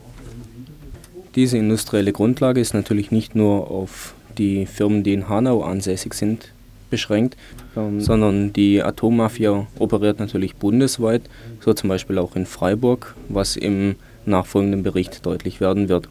Diese 1.36 1.58
industrielle 1.58 2.12
Grundlage 2.12 2.60
ist 2.60 2.74
natürlich 2.74 3.12
nicht 3.12 3.36
nur 3.36 3.70
auf 3.70 4.14
die 4.36 4.66
Firmen, 4.66 5.04
die 5.04 5.12
in 5.12 5.28
Hanau 5.28 5.62
ansässig 5.62 6.14
sind, 6.14 6.52
beschränkt, 6.90 7.36
ähm, 7.76 8.00
sondern 8.00 8.52
die 8.52 8.82
Atommafia 8.82 9.68
operiert 9.78 10.18
natürlich 10.18 10.56
bundesweit, 10.56 11.22
so 11.60 11.72
zum 11.72 11.88
Beispiel 11.88 12.18
auch 12.18 12.34
in 12.34 12.46
Freiburg, 12.46 13.14
was 13.28 13.56
im 13.56 13.94
nachfolgenden 14.26 14.82
Bericht 14.82 15.24
deutlich 15.24 15.60
werden 15.60 15.88
wird. 15.88 16.08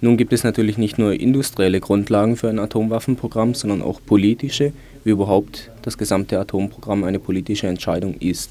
Nun 0.00 0.16
gibt 0.16 0.32
es 0.32 0.44
natürlich 0.44 0.76
nicht 0.76 0.98
nur 0.98 1.14
industrielle 1.14 1.80
Grundlagen 1.80 2.36
für 2.36 2.48
ein 2.48 2.58
Atomwaffenprogramm, 2.58 3.54
sondern 3.54 3.80
auch 3.80 4.00
politische, 4.04 4.72
wie 5.04 5.10
überhaupt 5.10 5.70
das 5.82 5.96
gesamte 5.96 6.38
Atomprogramm 6.38 7.04
eine 7.04 7.18
politische 7.18 7.66
Entscheidung 7.66 8.14
ist. 8.20 8.50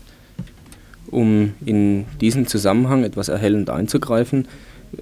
Um 1.11 1.53
in 1.65 2.05
diesen 2.19 2.47
Zusammenhang 2.47 3.03
etwas 3.03 3.29
erhellend 3.29 3.69
einzugreifen, 3.69 4.47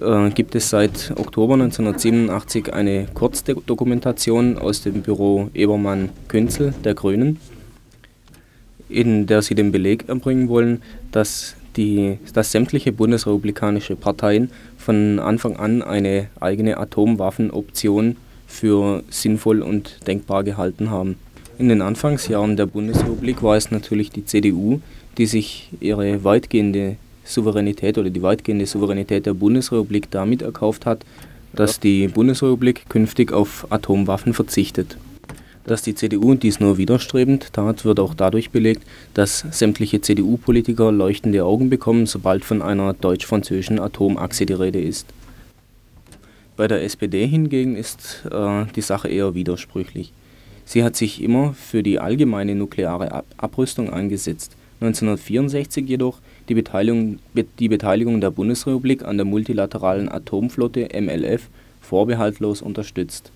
äh, 0.00 0.30
gibt 0.30 0.54
es 0.54 0.68
seit 0.68 1.12
Oktober 1.16 1.54
1987 1.54 2.72
eine 2.72 3.06
Kurzdokumentation 3.14 4.58
aus 4.58 4.82
dem 4.82 5.02
Büro 5.02 5.48
Ebermann-Künzel 5.54 6.74
der 6.84 6.94
Grünen, 6.94 7.38
in 8.90 9.26
der 9.26 9.40
sie 9.40 9.54
den 9.54 9.72
Beleg 9.72 10.08
erbringen 10.08 10.48
wollen, 10.48 10.82
dass 11.10 11.56
die, 11.76 12.18
dass 12.32 12.52
sämtliche 12.52 12.92
bundesrepublikanische 12.92 13.96
Parteien 13.96 14.50
von 14.76 15.18
Anfang 15.18 15.56
an 15.56 15.82
eine 15.82 16.28
eigene 16.40 16.78
Atomwaffenoption 16.78 18.16
für 18.46 19.02
sinnvoll 19.10 19.62
und 19.62 20.06
denkbar 20.06 20.44
gehalten 20.44 20.90
haben. 20.90 21.16
In 21.58 21.68
den 21.68 21.82
Anfangsjahren 21.82 22.56
der 22.56 22.66
Bundesrepublik 22.66 23.42
war 23.42 23.56
es 23.56 23.70
natürlich 23.70 24.10
die 24.10 24.24
CDU, 24.24 24.80
die 25.18 25.26
sich 25.26 25.70
ihre 25.80 26.24
weitgehende 26.24 26.96
Souveränität 27.24 27.96
oder 27.96 28.10
die 28.10 28.22
weitgehende 28.22 28.66
Souveränität 28.66 29.26
der 29.26 29.34
Bundesrepublik 29.34 30.10
damit 30.10 30.42
erkauft 30.42 30.84
hat, 30.84 31.04
dass 31.52 31.80
die 31.80 32.08
Bundesrepublik 32.08 32.88
künftig 32.88 33.32
auf 33.32 33.66
Atomwaffen 33.70 34.34
verzichtet. 34.34 34.96
Dass 35.66 35.80
die 35.80 35.94
CDU 35.94 36.34
dies 36.34 36.60
nur 36.60 36.76
widerstrebend 36.76 37.54
tat, 37.54 37.86
wird 37.86 37.98
auch 37.98 38.12
dadurch 38.12 38.50
belegt, 38.50 38.82
dass 39.14 39.46
sämtliche 39.50 40.02
CDU-Politiker 40.02 40.92
leuchtende 40.92 41.44
Augen 41.44 41.70
bekommen, 41.70 42.04
sobald 42.04 42.44
von 42.44 42.60
einer 42.60 42.92
deutsch-französischen 42.92 43.80
Atomachse 43.80 44.44
die 44.44 44.52
Rede 44.52 44.80
ist. 44.80 45.06
Bei 46.56 46.68
der 46.68 46.84
SPD 46.84 47.26
hingegen 47.26 47.76
ist 47.76 48.24
äh, 48.30 48.66
die 48.76 48.82
Sache 48.82 49.08
eher 49.08 49.34
widersprüchlich. 49.34 50.12
Sie 50.66 50.84
hat 50.84 50.96
sich 50.96 51.22
immer 51.22 51.54
für 51.54 51.82
die 51.82 51.98
allgemeine 51.98 52.54
nukleare 52.54 53.24
Abrüstung 53.38 53.90
eingesetzt, 53.90 54.56
1964 54.80 55.88
jedoch 55.88 56.18
die 56.48 56.54
Beteiligung, 56.54 57.20
die 57.58 57.68
Beteiligung 57.68 58.20
der 58.20 58.30
Bundesrepublik 58.30 59.02
an 59.04 59.16
der 59.16 59.24
multilateralen 59.24 60.10
Atomflotte 60.10 60.88
MLF 60.94 61.48
vorbehaltlos 61.80 62.60
unterstützt 62.60 63.32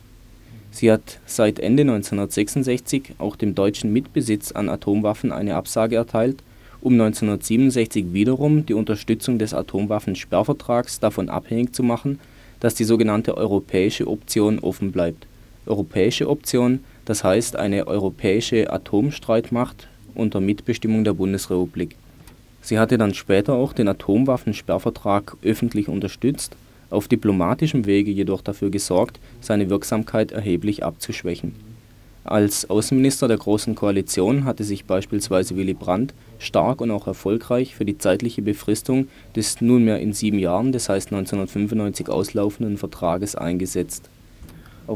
Sie 0.70 0.92
hat 0.92 1.18
seit 1.26 1.58
Ende 1.58 1.82
1966 1.82 3.14
auch 3.18 3.36
dem 3.36 3.54
deutschen 3.54 3.92
Mitbesitz 3.92 4.52
an 4.52 4.68
Atomwaffen 4.68 5.32
eine 5.32 5.54
Absage 5.54 5.96
erteilt, 5.96 6.42
um 6.80 6.92
1967 6.92 8.12
wiederum 8.12 8.64
die 8.66 8.74
Unterstützung 8.74 9.38
des 9.38 9.54
Atomwaffensperrvertrags 9.54 11.00
davon 11.00 11.28
abhängig 11.28 11.74
zu 11.74 11.82
machen, 11.82 12.20
dass 12.60 12.74
die 12.74 12.84
sogenannte 12.84 13.36
Europäische 13.36 14.06
Option 14.06 14.58
offen 14.60 14.92
bleibt. 14.92 15.26
Europäische 15.66 16.28
Option, 16.28 16.80
das 17.04 17.24
heißt 17.24 17.56
eine 17.56 17.86
europäische 17.86 18.72
Atomstreitmacht 18.72 19.88
unter 20.14 20.40
Mitbestimmung 20.40 21.04
der 21.04 21.14
Bundesrepublik. 21.14 21.96
Sie 22.62 22.78
hatte 22.78 22.98
dann 22.98 23.14
später 23.14 23.54
auch 23.54 23.72
den 23.72 23.88
Atomwaffensperrvertrag 23.88 25.36
öffentlich 25.42 25.88
unterstützt 25.88 26.56
auf 26.90 27.08
diplomatischem 27.08 27.86
Wege 27.86 28.10
jedoch 28.10 28.42
dafür 28.42 28.70
gesorgt, 28.70 29.18
seine 29.40 29.70
Wirksamkeit 29.70 30.32
erheblich 30.32 30.84
abzuschwächen. 30.84 31.54
Als 32.24 32.68
Außenminister 32.68 33.26
der 33.26 33.38
Großen 33.38 33.74
Koalition 33.74 34.44
hatte 34.44 34.62
sich 34.62 34.84
beispielsweise 34.84 35.56
Willy 35.56 35.72
Brandt 35.72 36.12
stark 36.38 36.82
und 36.82 36.90
auch 36.90 37.06
erfolgreich 37.06 37.74
für 37.74 37.86
die 37.86 37.96
zeitliche 37.96 38.42
Befristung 38.42 39.08
des 39.34 39.62
nunmehr 39.62 39.98
in 39.98 40.12
sieben 40.12 40.38
Jahren, 40.38 40.72
das 40.72 40.90
heißt 40.90 41.08
1995 41.08 42.10
auslaufenden 42.10 42.76
Vertrages 42.76 43.34
eingesetzt. 43.34 44.10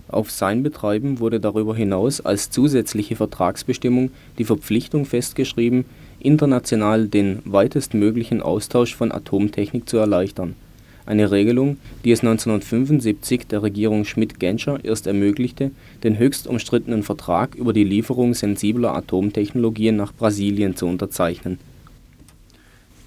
Auf 0.09 0.31
sein 0.31 0.63
Betreiben 0.63 1.21
wurde 1.21 1.41
darüber 1.41 1.75
hinaus 1.75 2.21
als 2.21 2.51
zusätzliche 2.51 3.17
Vertragsbestimmung 3.17 4.11
die 4.39 4.45
Verpflichtung 4.45 5.07
festgeschrieben, 5.07 5.87
international 6.21 7.09
den 7.09 7.41
weitestmöglichen 7.45 8.43
Austausch 8.43 8.95
von 8.95 9.11
Atomtechnik 9.11 9.89
zu 9.89 9.97
erleichtern 9.97 10.55
eine 11.07 11.31
Regelung, 11.31 11.79
die 12.05 12.13
es 12.13 12.21
1975 12.21 13.47
der 13.47 13.63
Regierung 13.63 14.05
Schmidt-Genscher 14.05 14.85
erst 14.85 15.07
ermöglichte, 15.07 15.71
den 16.05 16.19
höchst 16.19 16.47
umstrittenen 16.47 17.03
Vertrag 17.03 17.55
über 17.55 17.73
die 17.73 17.85
Lieferung 17.85 18.35
sensibler 18.35 18.95
Atomtechnologien 18.95 19.97
nach 19.97 20.13
Brasilien 20.13 20.77
zu 20.77 20.87
unterzeichnen. 20.87 21.59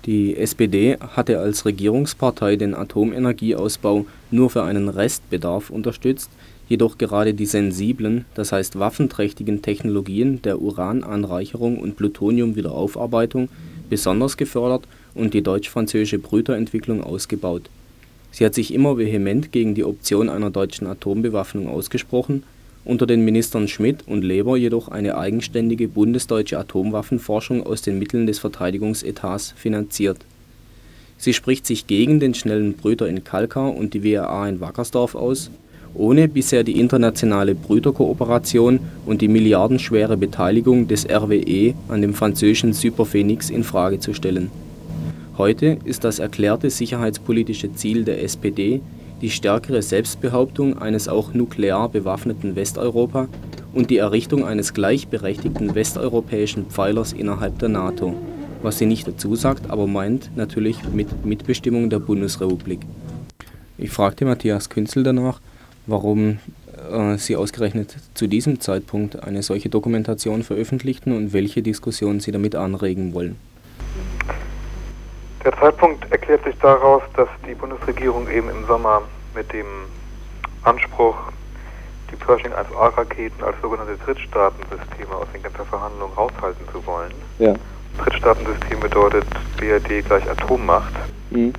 Die 0.06 0.38
SPD 0.38 0.98
hatte 1.00 1.40
als 1.40 1.66
Regierungspartei 1.66 2.58
den 2.58 2.76
Atomenergieausbau 2.76 4.06
nur 4.30 4.50
für 4.50 4.64
einen 4.64 4.88
Restbedarf 4.88 5.72
unterstützt, 5.72 6.30
jedoch 6.68 6.98
gerade 6.98 7.34
die 7.34 7.46
sensiblen, 7.46 8.26
das 8.36 8.52
heißt 8.52 8.78
waffenträchtigen 8.78 9.62
Technologien 9.62 10.42
der 10.44 10.62
Urananreicherung 10.62 11.80
und 11.80 11.96
Plutoniumwiederaufarbeitung 11.98 13.50
besonders 13.90 14.38
gefördert 14.38 14.88
und 15.16 15.34
die 15.34 15.42
deutsch-französische 15.42 16.20
Brüterentwicklung 16.20 17.04
ausgebaut 17.04 17.70
Sie 18.36 18.46
hat 18.46 18.54
sich 18.54 18.74
immer 18.74 18.98
vehement 18.98 19.54
gegen 19.54 19.76
die 19.76 19.86
Option 19.86 20.28
einer 20.28 20.50
deutschen 20.50 20.88
Atombewaffnung 20.88 21.70
ausgesprochen, 21.70 22.44
unter 22.84 23.08
den 23.08 23.24
Ministern 23.24 23.70
Schmidt 23.70 24.06
und 24.08 24.26
Leber 24.26 24.58
jedoch 24.58 24.90
eine 24.90 25.18
eigenständige 25.18 25.88
bundesdeutsche 25.88 26.60
Atomwaffenforschung 26.60 27.66
aus 27.66 27.82
den 27.82 27.98
Mitteln 27.98 28.28
des 28.28 28.40
Verteidigungsetats 28.40 29.54
finanziert. 29.56 30.18
Sie 31.18 31.32
spricht 31.32 31.66
sich 31.66 31.88
gegen 31.88 32.20
den 32.20 32.34
schnellen 32.34 32.74
Brüter 32.74 33.08
in 33.08 33.24
Kalkar 33.24 33.74
und 33.74 33.94
die 33.94 34.04
WRA 34.04 34.50
in 34.50 34.60
Wackersdorf 34.60 35.16
aus 35.16 35.50
ohne 35.94 36.28
bisher 36.28 36.66
die 36.66 36.78
internationale 36.78 37.56
Brüderkooperation 37.56 38.82
und 39.06 39.22
die 39.22 39.30
milliardenschwere 39.30 40.18
Beteiligung 40.18 40.90
des 40.90 41.10
RWE 41.10 41.74
an 41.88 42.02
dem 42.02 42.14
französischen 42.14 42.74
Superphénix 42.74 43.50
in 43.50 43.64
Frage 43.64 44.02
zu 44.02 44.14
stellen. 44.14 44.52
Heute 45.38 45.78
ist 45.84 46.06
das 46.06 46.20
erklärte 46.20 46.70
sicherheitspolitische 46.70 47.74
Ziel 47.74 48.06
der 48.06 48.24
SPD 48.24 48.82
die 49.22 49.30
stärkere 49.30 49.82
Selbstbehauptung 49.82 50.78
eines 50.78 51.10
auch 51.10 51.34
nuklear 51.34 51.90
bewaffneten 51.90 52.56
Westeuropa 52.56 53.28
und 53.74 53.90
die 53.90 53.98
Errichtung 53.98 54.46
eines 54.46 54.74
gleichberechtigten 54.74 55.76
westeuropäischen 55.76 56.68
Pfeilers 56.68 57.12
innerhalb 57.12 57.60
der 57.60 57.70
NATO, 57.70 58.14
was 58.62 58.78
sie 58.78 58.86
nicht 58.86 59.08
dazu 59.08 59.36
sagt, 59.36 59.70
aber 59.70 59.88
meint 59.88 60.32
natürlich 60.38 60.78
mit 60.94 61.26
Mitbestimmung 61.26 61.90
der 61.90 62.00
Bundesrepublik. 62.00 62.80
Ich 63.78 63.90
fragte 63.90 64.24
Matthias 64.24 64.70
Künzel 64.70 65.04
danach, 65.04 65.42
warum 65.86 66.40
äh, 66.92 67.18
sie 67.18 67.36
ausgerechnet 67.36 67.96
zu 68.14 68.28
diesem 68.28 68.62
Zeitpunkt 68.62 69.22
eine 69.24 69.44
solche 69.44 69.68
Dokumentation 69.68 70.44
veröffentlichten 70.44 71.14
und 71.14 71.34
welche 71.34 71.62
Diskussionen 71.62 72.22
sie 72.22 72.32
damit 72.32 72.56
anregen 72.56 73.14
wollen. 73.14 73.36
Der 75.46 75.54
Zeitpunkt 75.60 76.12
erklärt 76.12 76.44
sich 76.44 76.58
daraus, 76.60 77.04
dass 77.16 77.30
die 77.48 77.54
Bundesregierung 77.54 78.30
eben 78.30 78.50
im 78.50 78.66
Sommer 78.66 79.04
mit 79.34 79.54
dem 79.54 79.68
Anspruch, 80.64 81.16
die 82.12 82.16
Pershing 82.16 82.52
1A-Raketen 82.52 83.44
als 83.44 83.56
sogenannte 83.62 83.96
Drittstaatensysteme 83.98 85.16
aus 85.16 85.28
den 85.34 85.44
ganzen 85.44 85.66
Verhandlungen 85.66 86.14
raushalten 86.16 86.68
zu 86.72 86.86
wollen. 86.88 87.14
Ja. 87.38 87.54
Drittstaatensystem 88.00 88.80
bedeutet 88.80 89.26
BRD 89.58 90.04
gleich 90.06 90.28
Atommacht. 90.30 90.94
Mhm 91.30 91.54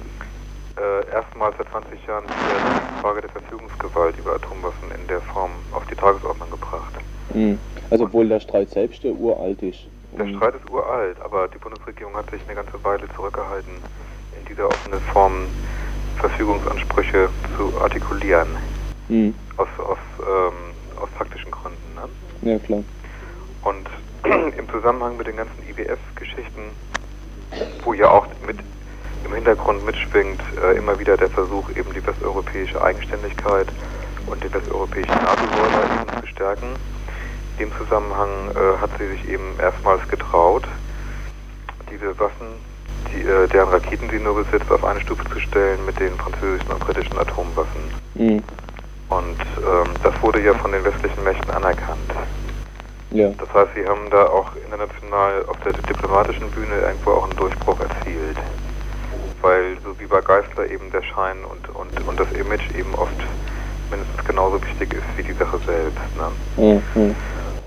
äh, 0.76 1.10
erstmals 1.12 1.56
seit 1.58 1.68
20 1.70 2.06
Jahren 2.06 2.24
die 2.26 3.00
Frage 3.00 3.22
der 3.22 3.30
Verfügungsgewalt 3.30 4.16
über 4.18 4.34
Atomwaffen 4.34 4.90
in 4.90 5.06
der 5.08 5.20
Form 5.20 5.50
auf 5.72 5.86
die 5.86 5.94
Tagesordnung 5.94 6.50
gebracht. 6.50 6.94
Mhm. 7.34 7.58
Also 7.90 8.04
obwohl 8.04 8.28
der 8.28 8.40
Streit 8.40 8.70
selbst 8.70 9.02
ja 9.02 9.10
uralt 9.10 9.62
ist. 9.62 9.88
Der 10.18 10.26
Streit 10.28 10.54
ist 10.54 10.70
uralt, 10.70 11.16
aber 11.22 11.46
die 11.48 11.58
Bundesregierung 11.58 12.16
hat 12.16 12.30
sich 12.30 12.40
eine 12.46 12.54
ganze 12.54 12.82
Weile 12.82 13.06
zurückgehalten, 13.14 13.72
in 14.38 14.46
dieser 14.46 14.66
offenen 14.66 15.00
Form 15.12 15.46
Verfügungsansprüche 16.18 17.28
zu 17.56 17.80
artikulieren. 17.80 18.48
Mhm. 19.08 19.34
Aus, 19.58 19.68
aus, 19.78 19.98
ähm, 20.20 21.00
aus 21.00 21.08
taktischen 21.18 21.50
Gründen. 21.50 21.76
Ne? 21.94 22.50
Ja, 22.50 22.58
klar. 22.58 22.82
Und 23.62 23.88
im 24.58 24.68
Zusammenhang 24.70 25.18
mit 25.18 25.26
den 25.26 25.36
ganzen 25.36 25.62
IWF-Geschichten, 25.68 26.70
wo 27.84 27.92
ja 27.92 28.08
auch 28.08 28.26
mit 28.46 28.56
im 29.24 29.34
Hintergrund 29.34 29.84
mitschwingt 29.84 30.40
äh, 30.62 30.76
immer 30.76 30.98
wieder 30.98 31.16
der 31.16 31.28
Versuch, 31.28 31.68
eben 31.70 31.92
die 31.92 32.06
westeuropäische 32.06 32.80
Eigenständigkeit 32.80 33.66
und 34.26 34.42
den 34.42 34.52
westeuropäischen 34.54 35.14
NATO-Säuler 35.14 35.84
eben 35.84 36.20
zu 36.20 36.26
stärken. 36.28 36.66
In 37.58 37.70
dem 37.70 37.78
Zusammenhang 37.78 38.28
äh, 38.54 38.80
hat 38.80 38.90
sie 38.98 39.06
sich 39.08 39.28
eben 39.28 39.58
erstmals 39.60 40.06
getraut, 40.08 40.64
diese 41.90 42.18
Waffen, 42.18 42.46
die, 43.12 43.22
äh, 43.22 43.48
deren 43.48 43.70
Raketen 43.70 44.10
sie 44.10 44.18
nur 44.18 44.44
besitzt, 44.44 44.70
auf 44.70 44.84
eine 44.84 45.00
Stufe 45.00 45.24
zu 45.30 45.40
stellen 45.40 45.84
mit 45.86 45.98
den 45.98 46.14
französischen 46.16 46.70
und 46.70 46.80
britischen 46.80 47.18
Atomwaffen. 47.18 47.80
Mhm. 48.14 48.42
Und 49.08 49.40
ähm, 49.40 49.94
das 50.02 50.14
wurde 50.22 50.42
ja 50.42 50.52
von 50.54 50.72
den 50.72 50.84
westlichen 50.84 51.22
Mächten 51.24 51.50
anerkannt. 51.50 52.12
Ja. 53.10 53.30
Das 53.38 53.52
heißt, 53.54 53.70
sie 53.74 53.86
haben 53.86 54.10
da 54.10 54.26
auch 54.26 54.50
international 54.56 55.44
auf 55.46 55.56
der 55.60 55.72
diplomatischen 55.72 56.50
Bühne 56.50 56.74
irgendwo 56.80 57.12
auch 57.12 57.24
einen 57.24 57.36
Durchbruch 57.36 57.78
erzielt 57.80 58.36
weil 59.46 59.76
so 59.84 59.98
wie 60.00 60.06
bei 60.06 60.20
Geisler 60.20 60.68
eben 60.68 60.90
der 60.90 61.02
Schein 61.02 61.36
und, 61.44 61.68
und, 61.76 62.08
und 62.08 62.18
das 62.18 62.30
Image 62.32 62.68
eben 62.76 62.92
oft 62.96 63.16
mindestens 63.90 64.24
genauso 64.26 64.60
wichtig 64.62 64.92
ist 64.94 65.04
wie 65.16 65.22
die 65.22 65.34
Sache 65.34 65.58
selbst. 65.64 65.98
Ne? 66.16 66.82
Mhm. 66.94 67.14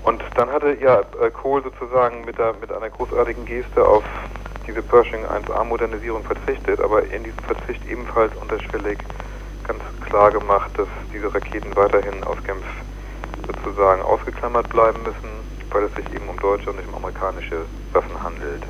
Und 0.04 0.22
dann 0.34 0.50
hatte 0.50 0.76
ja 0.80 1.00
äh, 1.00 1.30
Kohl 1.30 1.62
sozusagen 1.62 2.24
mit, 2.24 2.38
der, 2.38 2.54
mit 2.60 2.72
einer 2.72 2.90
großartigen 2.90 3.44
Geste 3.44 3.86
auf 3.86 4.02
diese 4.66 4.82
Pershing 4.82 5.24
1A 5.24 5.64
Modernisierung 5.64 6.22
verzichtet, 6.24 6.80
aber 6.80 7.02
in 7.04 7.24
diesem 7.24 7.38
Verzicht 7.40 7.82
ebenfalls 7.88 8.32
unterschwellig 8.40 8.98
ganz 9.66 9.80
klar 10.08 10.30
gemacht, 10.30 10.70
dass 10.76 10.88
diese 11.12 11.32
Raketen 11.34 11.74
weiterhin 11.76 12.24
aus 12.24 12.38
Genf 12.44 12.64
sozusagen 13.46 14.02
ausgeklammert 14.02 14.68
bleiben 14.68 15.02
müssen, 15.02 15.30
weil 15.70 15.84
es 15.84 15.94
sich 15.94 16.14
eben 16.14 16.28
um 16.28 16.38
deutsche 16.38 16.70
und 16.70 16.76
nicht 16.76 16.88
um 16.88 16.94
amerikanische 16.94 17.64
Waffen 17.92 18.22
handelt. 18.22 18.62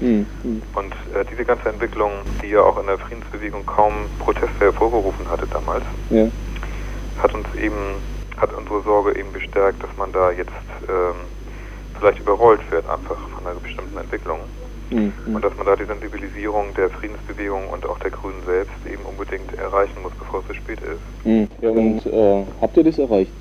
Mhm. 0.00 0.26
Und 0.74 0.92
äh, 1.14 1.24
diese 1.30 1.44
ganze 1.44 1.68
Entwicklung, 1.68 2.10
die 2.42 2.48
ja 2.48 2.60
auch 2.60 2.78
in 2.80 2.86
der 2.86 2.98
Friedensbewegung 2.98 3.64
kaum 3.64 3.92
Proteste 4.18 4.58
hervorgerufen 4.58 5.28
hatte 5.28 5.46
damals, 5.46 5.84
ja. 6.10 6.26
hat 7.22 7.34
uns 7.34 7.46
eben, 7.54 7.96
hat 8.36 8.52
unsere 8.52 8.82
Sorge 8.82 9.16
eben 9.18 9.32
bestärkt, 9.32 9.82
dass 9.82 9.90
man 9.96 10.12
da 10.12 10.30
jetzt 10.30 10.50
ähm, 10.88 11.14
vielleicht 11.98 12.18
überrollt 12.18 12.60
wird 12.70 12.88
einfach 12.88 13.16
von 13.16 13.46
einer 13.46 13.60
bestimmten 13.60 13.96
Entwicklung. 13.96 14.40
Mhm. 14.90 15.12
Und 15.26 15.44
dass 15.44 15.56
man 15.56 15.66
da 15.66 15.76
die 15.76 15.84
Sensibilisierung 15.84 16.74
der 16.74 16.90
Friedensbewegung 16.90 17.68
und 17.68 17.86
auch 17.86 17.98
der 18.00 18.10
Grünen 18.10 18.42
selbst 18.44 18.74
eben 18.86 19.02
unbedingt 19.04 19.52
erreichen 19.54 20.02
muss, 20.02 20.12
bevor 20.18 20.40
es 20.40 20.46
zu 20.48 20.54
spät 20.54 20.78
ist. 20.80 21.26
Mhm. 21.26 21.48
Ja, 21.60 21.70
und 21.70 22.06
äh, 22.06 22.44
habt 22.60 22.76
ihr 22.76 22.84
das 22.84 22.98
erreicht? 22.98 23.32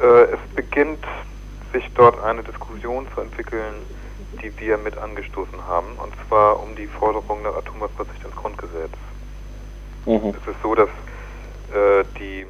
Äh, 0.00 0.22
es 0.24 0.40
beginnt 0.54 1.04
sich 1.72 1.84
dort 1.94 2.22
eine 2.22 2.42
Diskussion 2.42 3.06
zu 3.14 3.20
entwickeln, 3.20 3.74
die 4.42 4.52
wir 4.60 4.76
mit 4.78 4.96
angestoßen 4.98 5.66
haben, 5.66 5.86
und 6.02 6.12
zwar 6.26 6.62
um 6.62 6.74
die 6.76 6.86
Forderung 6.86 7.42
nach 7.42 7.56
Atomwaffenverzicht 7.56 8.24
ins 8.24 8.36
Grundgesetz. 8.36 8.92
Mhm. 10.06 10.30
Es 10.30 10.48
ist 10.48 10.62
so, 10.62 10.74
dass 10.74 10.88
äh, 11.72 12.04
die, 12.18 12.46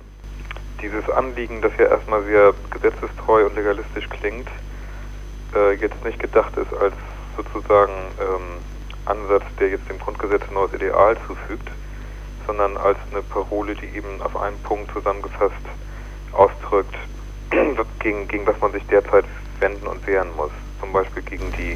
dieses 0.80 1.08
Anliegen, 1.10 1.62
das 1.62 1.72
ja 1.78 1.86
erstmal 1.86 2.22
sehr 2.24 2.54
gesetzestreu 2.70 3.46
und 3.46 3.56
legalistisch 3.56 4.08
klingt, 4.08 4.48
äh, 5.54 5.72
jetzt 5.74 6.04
nicht 6.04 6.18
gedacht 6.18 6.56
ist 6.56 6.72
als 6.80 6.94
sozusagen 7.36 7.92
ähm, 8.20 8.60
Ansatz, 9.06 9.44
der 9.60 9.68
jetzt 9.70 9.88
dem 9.88 9.98
Grundgesetz 9.98 10.42
ein 10.48 10.54
neues 10.54 10.72
Ideal 10.74 11.16
zufügt, 11.26 11.68
sondern 12.46 12.76
als 12.76 12.98
eine 13.10 13.22
Parole, 13.22 13.74
die 13.74 13.96
eben 13.96 14.20
auf 14.22 14.36
einen 14.36 14.58
Punkt 14.62 14.90
zusammengefasst 14.92 15.54
ausdrückt, 16.32 16.94
gegen, 18.00 18.28
gegen 18.28 18.46
was 18.46 18.60
man 18.60 18.72
sich 18.72 18.84
derzeit 18.86 19.24
wenden 19.60 19.86
und 19.86 20.06
wehren 20.06 20.34
muss. 20.36 20.50
Zum 20.80 20.92
Beispiel 20.92 21.22
gegen 21.22 21.50
die 21.52 21.72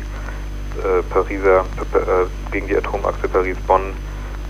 äh, 0.78 1.02
Pariser, 1.10 1.60
äh, 1.60 2.52
gegen 2.52 2.68
die 2.68 2.76
Atomachse 2.76 3.28
Paris-Bonn, 3.28 3.94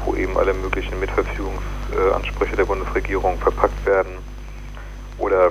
wo 0.04 0.14
eben 0.14 0.36
alle 0.36 0.54
möglichen 0.54 0.98
Mitverfügungsansprüche 0.98 2.56
der 2.56 2.64
Bundesregierung 2.64 3.38
verpackt 3.38 3.86
werden, 3.86 4.18
oder 5.20 5.50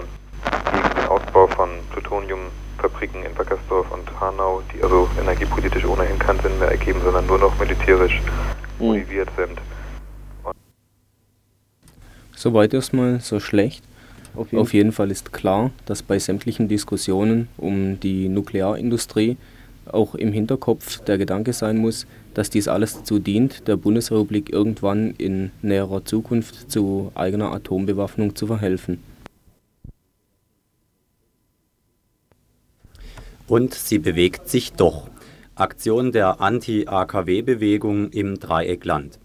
gegen 0.71 0.89
den 0.95 1.05
Ausbau 1.05 1.47
von 1.47 1.69
Plutoniumfabriken 1.91 3.23
in 3.23 3.37
Wackersdorf 3.37 3.89
und 3.91 4.19
Hanau, 4.19 4.61
die 4.73 4.83
also 4.83 5.07
energiepolitisch 5.19 5.85
ohnehin 5.85 6.19
keinen 6.19 6.39
Sinn 6.41 6.57
mehr 6.59 6.69
ergeben, 6.69 6.99
sondern 7.03 7.25
nur 7.27 7.39
noch 7.39 7.57
militärisch 7.59 8.21
mhm. 8.79 8.85
motiviert 8.85 9.29
sind. 9.37 9.57
Soweit 12.35 12.73
erstmal 12.73 13.19
so 13.19 13.39
schlecht. 13.39 13.83
Auf 14.35 14.51
jeden, 14.51 14.61
Auf 14.61 14.73
jeden 14.73 14.91
Fall 14.91 15.11
ist 15.11 15.33
klar, 15.33 15.71
dass 15.85 16.03
bei 16.03 16.19
sämtlichen 16.19 16.67
Diskussionen 16.67 17.49
um 17.57 17.99
die 17.99 18.29
Nuklearindustrie 18.29 19.37
auch 19.91 20.15
im 20.15 20.31
Hinterkopf 20.31 20.99
der 21.03 21.17
Gedanke 21.17 21.51
sein 21.51 21.77
muss, 21.77 22.05
dass 22.33 22.49
dies 22.49 22.67
alles 22.67 22.93
dazu 22.93 23.19
dient, 23.19 23.67
der 23.67 23.75
Bundesrepublik 23.75 24.51
irgendwann 24.51 25.15
in 25.17 25.51
näherer 25.61 26.05
Zukunft 26.05 26.71
zu 26.71 27.11
eigener 27.15 27.51
Atombewaffnung 27.51 28.35
zu 28.35 28.47
verhelfen. 28.47 29.03
Und 33.49 33.73
sie 33.73 33.99
bewegt 33.99 34.47
sich 34.47 34.71
doch. 34.73 35.09
Aktion 35.55 36.13
der 36.13 36.39
Anti-AKW-Bewegung 36.39 38.11
im 38.11 38.39
Dreieckland. 38.39 39.19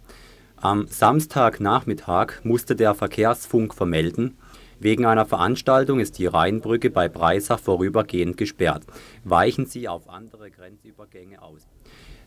Am 0.57 0.89
Samstagnachmittag 0.89 2.43
musste 2.43 2.75
der 2.75 2.95
Verkehrsfunk 2.95 3.75
vermelden, 3.75 4.37
Wegen 4.81 5.07
einer 5.07 5.25
Veranstaltung 5.25 6.01
ist 6.01 6.19
die 6.19 6.27
Rheinbrücke 6.27 6.91
bei 6.91 7.09
Breisach 7.09 7.59
vorübergehend 7.59 8.37
gesperrt. 8.37 8.83
Weichen 9.23 9.65
Sie 9.65 9.89
auf 9.89 10.11
andere 10.11 10.51
Grenzübergänge 10.51 11.41
aus. 11.41 11.67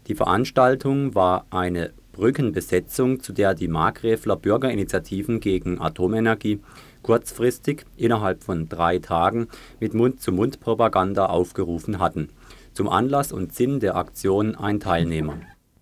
Die 0.08 0.16
Veranstaltung 0.16 1.14
war 1.14 1.46
eine 1.50 1.94
Brückenbesetzung, 2.14 3.20
zu 3.20 3.34
der 3.34 3.54
die 3.54 3.68
Markgräfler 3.68 4.38
Bürgerinitiativen 4.38 5.40
gegen 5.40 5.80
Atomenergie 5.80 6.60
kurzfristig 7.08 7.86
innerhalb 7.96 8.44
von 8.44 8.68
drei 8.68 9.00
Tagen 9.00 9.48
mit 9.80 9.94
Mund-zu-Mund-Propaganda 9.94 11.28
aufgerufen 11.28 12.00
hatten. 12.00 12.28
Zum 12.74 12.90
Anlass 12.90 13.32
und 13.32 13.54
Sinn 13.54 13.80
der 13.80 13.96
Aktion 13.96 14.56
ein 14.56 14.82
Teilnehmer. 14.82 15.36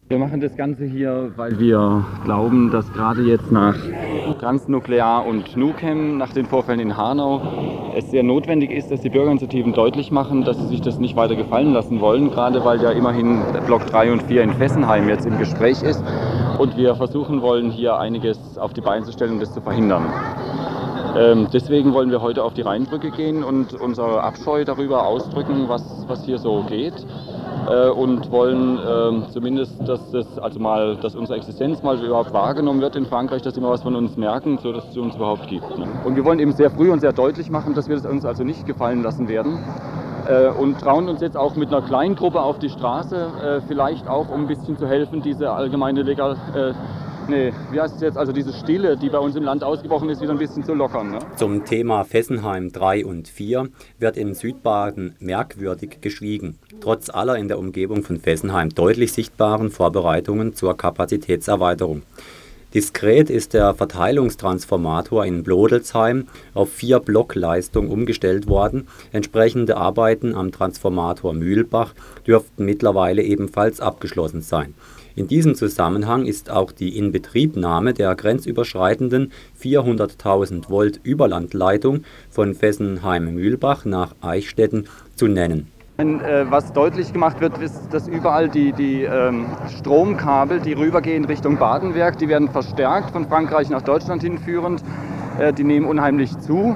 Wir 0.08 0.20
machen 0.20 0.40
das 0.40 0.56
Ganze 0.56 0.86
hier, 0.86 1.32
weil 1.36 1.58
wir 1.58 2.06
glauben, 2.26 2.70
dass 2.70 2.94
gerade 2.94 3.24
jetzt 3.24 3.52
nach 3.52 3.76
Transnuklear 4.40 5.26
und 5.26 5.58
Nukem, 5.58 6.20
nach 6.20 6.32
den 6.32 6.46
Vorfällen 6.46 6.80
in 6.80 6.96
Hanau, 6.96 7.42
es 7.96 8.12
sehr 8.12 8.22
notwendig 8.22 8.70
ist, 8.70 8.92
dass 8.92 9.02
die 9.02 9.10
Bürgerinitiativen 9.10 9.74
deutlich 9.74 10.12
machen, 10.12 10.44
dass 10.44 10.60
sie 10.60 10.68
sich 10.68 10.82
das 10.82 11.00
nicht 11.00 11.16
weiter 11.16 11.36
gefallen 11.36 11.74
lassen 11.74 12.02
wollen, 12.02 12.30
gerade 12.30 12.64
weil 12.64 12.80
ja 12.84 12.92
immerhin 12.92 13.42
Block 13.66 13.88
3 13.88 14.12
und 14.12 14.22
4 14.22 14.44
in 14.44 14.54
Fessenheim 14.54 15.10
jetzt 15.10 15.26
im 15.26 15.40
Gespräch 15.40 15.82
ist 15.82 16.04
und 16.60 16.78
wir 16.78 16.96
versuchen 16.96 17.42
wollen, 17.42 17.72
hier 17.72 17.98
einiges 17.98 18.60
auf 18.60 18.74
die 18.74 18.82
Beine 18.82 19.06
zu 19.06 19.12
stellen, 19.12 19.34
um 19.34 19.40
das 19.40 19.56
zu 19.56 19.62
verhindern. 19.62 20.04
Ähm, 21.18 21.48
deswegen 21.54 21.94
wollen 21.94 22.12
wir 22.12 22.22
heute 22.22 22.44
auf 22.44 22.54
die 22.54 22.62
Rheinbrücke 22.62 23.12
gehen 23.12 23.44
und 23.44 23.74
unsere 23.74 24.22
Abscheu 24.22 24.66
darüber 24.66 25.06
ausdrücken, 25.06 25.70
was, 25.70 26.06
was 26.08 26.26
hier 26.26 26.38
so 26.38 26.64
geht. 26.68 26.94
Äh, 27.70 27.90
und 27.90 28.32
wollen 28.32 28.78
äh, 28.78 29.32
zumindest, 29.32 29.88
dass, 29.88 30.12
das, 30.12 30.38
also 30.38 30.60
mal, 30.60 30.98
dass 30.98 31.16
unsere 31.16 31.38
Existenz 31.38 31.82
mal 31.82 31.98
überhaupt 32.04 32.34
wahrgenommen 32.34 32.82
wird 32.82 32.96
in 32.96 33.06
Frankreich, 33.06 33.42
dass 33.42 33.56
sie 33.56 33.62
mal 33.62 33.72
was 33.72 33.82
von 33.82 33.96
uns 33.96 34.18
merken, 34.18 34.60
so 34.62 34.72
dass 34.72 34.90
es 34.90 34.98
uns 34.98 35.16
überhaupt 35.16 35.48
gibt. 35.48 35.78
Ne? 35.78 35.88
Und 36.04 36.16
wir 36.16 36.26
wollen 36.26 36.40
eben 36.40 36.52
sehr 36.52 36.70
früh 36.70 36.92
und 36.92 37.00
sehr 37.00 37.14
deutlich 37.14 37.50
machen, 37.50 37.74
dass 37.74 37.88
wir 37.88 37.96
das 37.96 38.06
uns 38.06 38.26
also 38.26 38.44
nicht 38.44 38.66
gefallen 38.66 39.02
lassen 39.02 39.28
werden 39.28 39.60
äh, 40.28 40.50
und 40.50 40.80
trauen 40.80 41.08
uns 41.08 41.22
jetzt 41.22 41.38
auch 41.38 41.56
mit 41.56 41.70
einer 41.70 41.82
kleinen 41.82 42.16
Gruppe 42.16 42.42
auf 42.42 42.60
die 42.60 42.70
Straße, 42.70 43.16
äh, 43.16 43.62
vielleicht 43.68 44.08
auch 44.08 44.30
um 44.30 44.42
ein 44.42 44.48
bisschen 44.48 44.78
zu 44.78 44.88
helfen, 44.88 45.22
diese 45.22 45.52
allgemeine 45.52 46.04
Legal, 46.04 46.38
äh, 46.54 46.74
nee, 47.28 47.54
wie 47.72 47.80
heißt 47.80 47.96
es 47.96 48.02
jetzt, 48.02 48.18
also 48.18 48.32
diese 48.32 48.54
Stille, 48.54 48.98
die 48.98 49.10
bei 49.10 49.20
uns 49.20 49.36
im 49.36 49.44
Land 49.44 49.64
ausgebrochen 49.64 50.10
ist, 50.10 50.22
wieder 50.22 50.32
ein 50.32 50.38
bisschen 50.38 50.64
zu 50.64 50.74
lockern. 50.74 51.12
Ne? 51.12 51.20
Zum 51.36 51.66
Thema 51.66 52.04
Fessenheim 52.04 52.72
3 52.72 53.06
und 53.06 53.28
4 53.28 53.70
wird 54.00 54.18
im 54.18 54.34
Südbaden 54.34 55.16
merkwürdig 55.20 56.02
geschwiegen, 56.02 56.58
trotz 56.82 57.10
aller 57.10 57.38
in 57.38 57.48
der 57.48 57.60
Umgebung 57.60 58.04
von 58.04 58.20
Fessenheim 58.20 58.70
deutlich 58.70 59.14
sichtbaren 59.14 59.72
Vorbereitungen 59.72 60.56
zur 60.56 60.76
Kapazitätserweiterung. 60.78 62.04
Diskret 62.74 63.30
ist 63.30 63.54
der 63.54 63.74
Verteilungstransformator 63.74 65.24
in 65.26 65.44
Blodelsheim 65.44 66.28
auf 66.54 66.70
4 66.74 67.00
Blockleistung 67.00 67.90
umgestellt 67.90 68.48
worden, 68.48 68.90
entsprechende 69.14 69.78
Arbeiten 69.78 70.36
am 70.36 70.52
Transformator 70.52 71.34
Mühlbach 71.34 71.94
dürften 72.28 72.66
mittlerweile 72.66 73.24
ebenfalls 73.24 73.80
abgeschlossen 73.80 74.42
sein. 74.42 74.74
In 75.16 75.28
diesem 75.28 75.56
Zusammenhang 75.56 76.26
ist 76.26 76.52
auch 76.52 76.74
die 76.74 76.98
Inbetriebnahme 76.98 77.94
der 77.94 78.14
grenzüberschreitenden 78.16 79.32
400.000 79.62 80.70
Volt 80.70 81.00
Überlandleitung 81.04 82.04
von 82.30 82.54
Fessenheim-Mühlbach 82.54 83.86
nach 83.86 84.14
Eichstätten 84.22 84.88
zu 85.16 85.28
nennen 85.28 85.72
äh, 85.98 86.52
was 86.52 86.74
deutlich 86.74 87.14
gemacht 87.14 87.40
wird, 87.40 87.58
ist, 87.60 87.88
dass 87.92 88.10
überall 88.10 88.50
die, 88.50 88.74
die 88.74 89.04
ähm, 89.04 89.46
Stromkabel, 89.80 90.60
die 90.60 90.74
rübergehen 90.74 91.24
Richtung 91.24 91.58
Badenwerk, 91.58 92.18
die 92.18 92.28
werden 92.28 92.50
verstärkt, 92.50 93.12
von 93.12 93.26
Frankreich 93.30 93.70
nach 93.70 93.82
Deutschland 93.82 94.22
hinführend. 94.22 94.84
Äh, 95.40 95.54
die 95.54 95.64
nehmen 95.64 95.86
unheimlich 95.86 96.38
zu. 96.40 96.76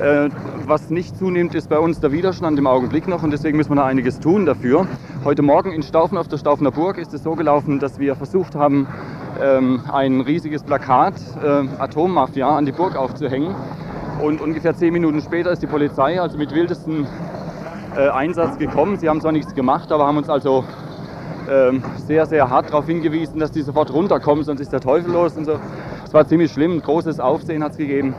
Äh, 0.00 0.28
was 0.64 0.90
nicht 0.90 1.16
zunimmt, 1.16 1.56
ist 1.56 1.68
bei 1.68 1.78
uns 1.78 1.98
der 1.98 2.12
Widerstand 2.12 2.56
im 2.56 2.68
Augenblick 2.68 3.08
noch 3.08 3.24
und 3.24 3.32
deswegen 3.32 3.56
müssen 3.56 3.72
wir 3.72 3.76
da 3.76 3.86
einiges 3.86 4.20
tun 4.20 4.46
dafür. 4.46 4.86
Heute 5.24 5.42
Morgen 5.42 5.72
in 5.72 5.82
Staufen 5.82 6.16
auf 6.16 6.28
der 6.28 6.38
Staufener 6.38 6.70
Burg 6.70 6.98
ist 6.98 7.12
es 7.14 7.24
so 7.24 7.34
gelaufen, 7.34 7.80
dass 7.80 7.98
wir 7.98 8.14
versucht 8.14 8.54
haben, 8.54 8.86
ähm, 9.42 9.82
ein 9.92 10.20
riesiges 10.20 10.62
Plakat 10.62 11.14
äh, 11.42 11.64
Atommafia 11.78 12.48
an 12.48 12.64
die 12.64 12.70
Burg 12.70 12.94
aufzuhängen. 12.94 13.56
Und 14.22 14.40
ungefähr 14.40 14.76
zehn 14.76 14.92
Minuten 14.92 15.20
später 15.20 15.50
ist 15.50 15.62
die 15.62 15.66
Polizei, 15.66 16.20
also 16.20 16.38
mit 16.38 16.54
wildesten 16.54 17.08
äh, 17.96 18.08
Einsatz 18.08 18.56
gekommen. 18.56 18.98
Sie 18.98 19.08
haben 19.08 19.20
zwar 19.20 19.32
nichts 19.32 19.52
gemacht, 19.56 19.90
aber 19.90 20.06
haben 20.06 20.18
uns 20.18 20.28
also 20.28 20.62
ähm, 21.50 21.82
sehr, 22.06 22.26
sehr 22.26 22.48
hart 22.48 22.68
darauf 22.68 22.86
hingewiesen, 22.86 23.40
dass 23.40 23.50
die 23.50 23.62
sofort 23.62 23.92
runterkommen, 23.92 24.44
sonst 24.44 24.60
ist 24.60 24.72
der 24.72 24.80
Teufel 24.80 25.12
los 25.12 25.36
und 25.36 25.44
so. 25.44 25.58
Es 26.04 26.14
war 26.14 26.26
ziemlich 26.26 26.52
schlimm, 26.52 26.80
großes 26.80 27.18
Aufsehen 27.18 27.64
hat 27.64 27.72
es 27.72 27.78
gegeben. 27.78 28.14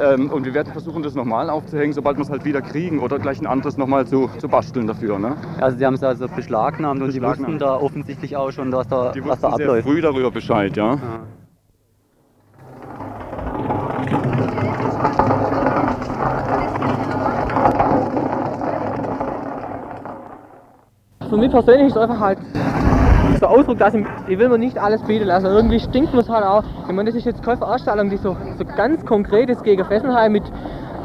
Ähm, 0.00 0.30
und 0.30 0.44
wir 0.44 0.54
werden 0.54 0.72
versuchen, 0.72 1.02
das 1.02 1.14
nochmal 1.14 1.50
aufzuhängen, 1.50 1.92
sobald 1.92 2.16
wir 2.16 2.22
es 2.22 2.30
halt 2.30 2.44
wieder 2.44 2.62
kriegen 2.62 2.98
oder 2.98 3.18
gleich 3.18 3.40
ein 3.40 3.46
anderes 3.46 3.76
nochmal 3.76 4.06
zu, 4.06 4.28
zu 4.38 4.48
basteln 4.48 4.86
dafür. 4.86 5.18
Ne? 5.18 5.36
Also 5.60 5.78
Sie 5.78 5.86
haben 5.86 5.94
es 5.94 6.02
also 6.02 6.26
beschlagnahmt 6.28 7.02
und 7.02 7.10
Sie 7.12 7.22
wussten 7.22 7.58
da 7.58 7.76
offensichtlich 7.76 8.36
auch 8.36 8.50
schon, 8.50 8.72
was 8.72 8.88
da, 8.88 9.12
die 9.12 9.24
was 9.24 9.40
da 9.40 9.50
abläuft. 9.50 9.86
früh 9.86 10.00
darüber 10.00 10.30
Bescheid, 10.30 10.76
ja. 10.76 10.94
ja. 10.94 10.98
für 21.34 21.40
mich 21.40 21.50
persönlich 21.50 21.88
ist 21.88 21.96
es 21.96 21.98
einfach 21.98 22.20
halt 22.20 22.38
so 23.44 23.50
Ausdruck, 23.50 23.78
dass 23.78 23.94
ich, 23.94 24.06
ich 24.28 24.38
will 24.38 24.48
mir 24.48 24.58
nicht 24.58 24.78
alles 24.78 25.02
bieten 25.02 25.26
lassen. 25.26 25.46
Irgendwie 25.46 25.78
stinkt 25.78 26.14
mir 26.14 26.20
es 26.20 26.28
halt 26.28 26.44
auch. 26.44 26.64
Ich 26.88 26.92
meine, 26.94 27.10
das 27.10 27.18
ist 27.18 27.26
jetzt 27.26 27.42
keine 27.42 27.58
Veranstaltung, 27.58 28.10
die 28.10 28.16
so, 28.16 28.36
so 28.58 28.64
ganz 28.76 29.04
konkret 29.04 29.50
ist 29.50 29.62
gegen 29.64 29.84
Fessenheim 29.84 30.32
mit, 30.32 30.44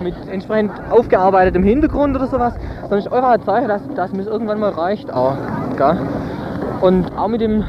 mit 0.01 0.15
entsprechend 0.31 0.71
aufgearbeitetem 0.89 1.63
Hintergrund 1.63 2.15
oder 2.15 2.27
sowas, 2.27 2.53
sondern 2.81 2.99
ist 2.99 3.11
ein 3.11 3.41
Zeichen, 3.43 3.67
dass, 3.67 3.81
dass 3.95 4.13
mir 4.13 4.21
es 4.21 4.27
irgendwann 4.27 4.59
mal 4.59 4.71
reicht 4.71 5.11
auch. 5.11 5.35
Gell? 5.75 5.97
Und 6.81 7.11
auch 7.17 7.27
mit 7.27 7.41
dem, 7.41 7.65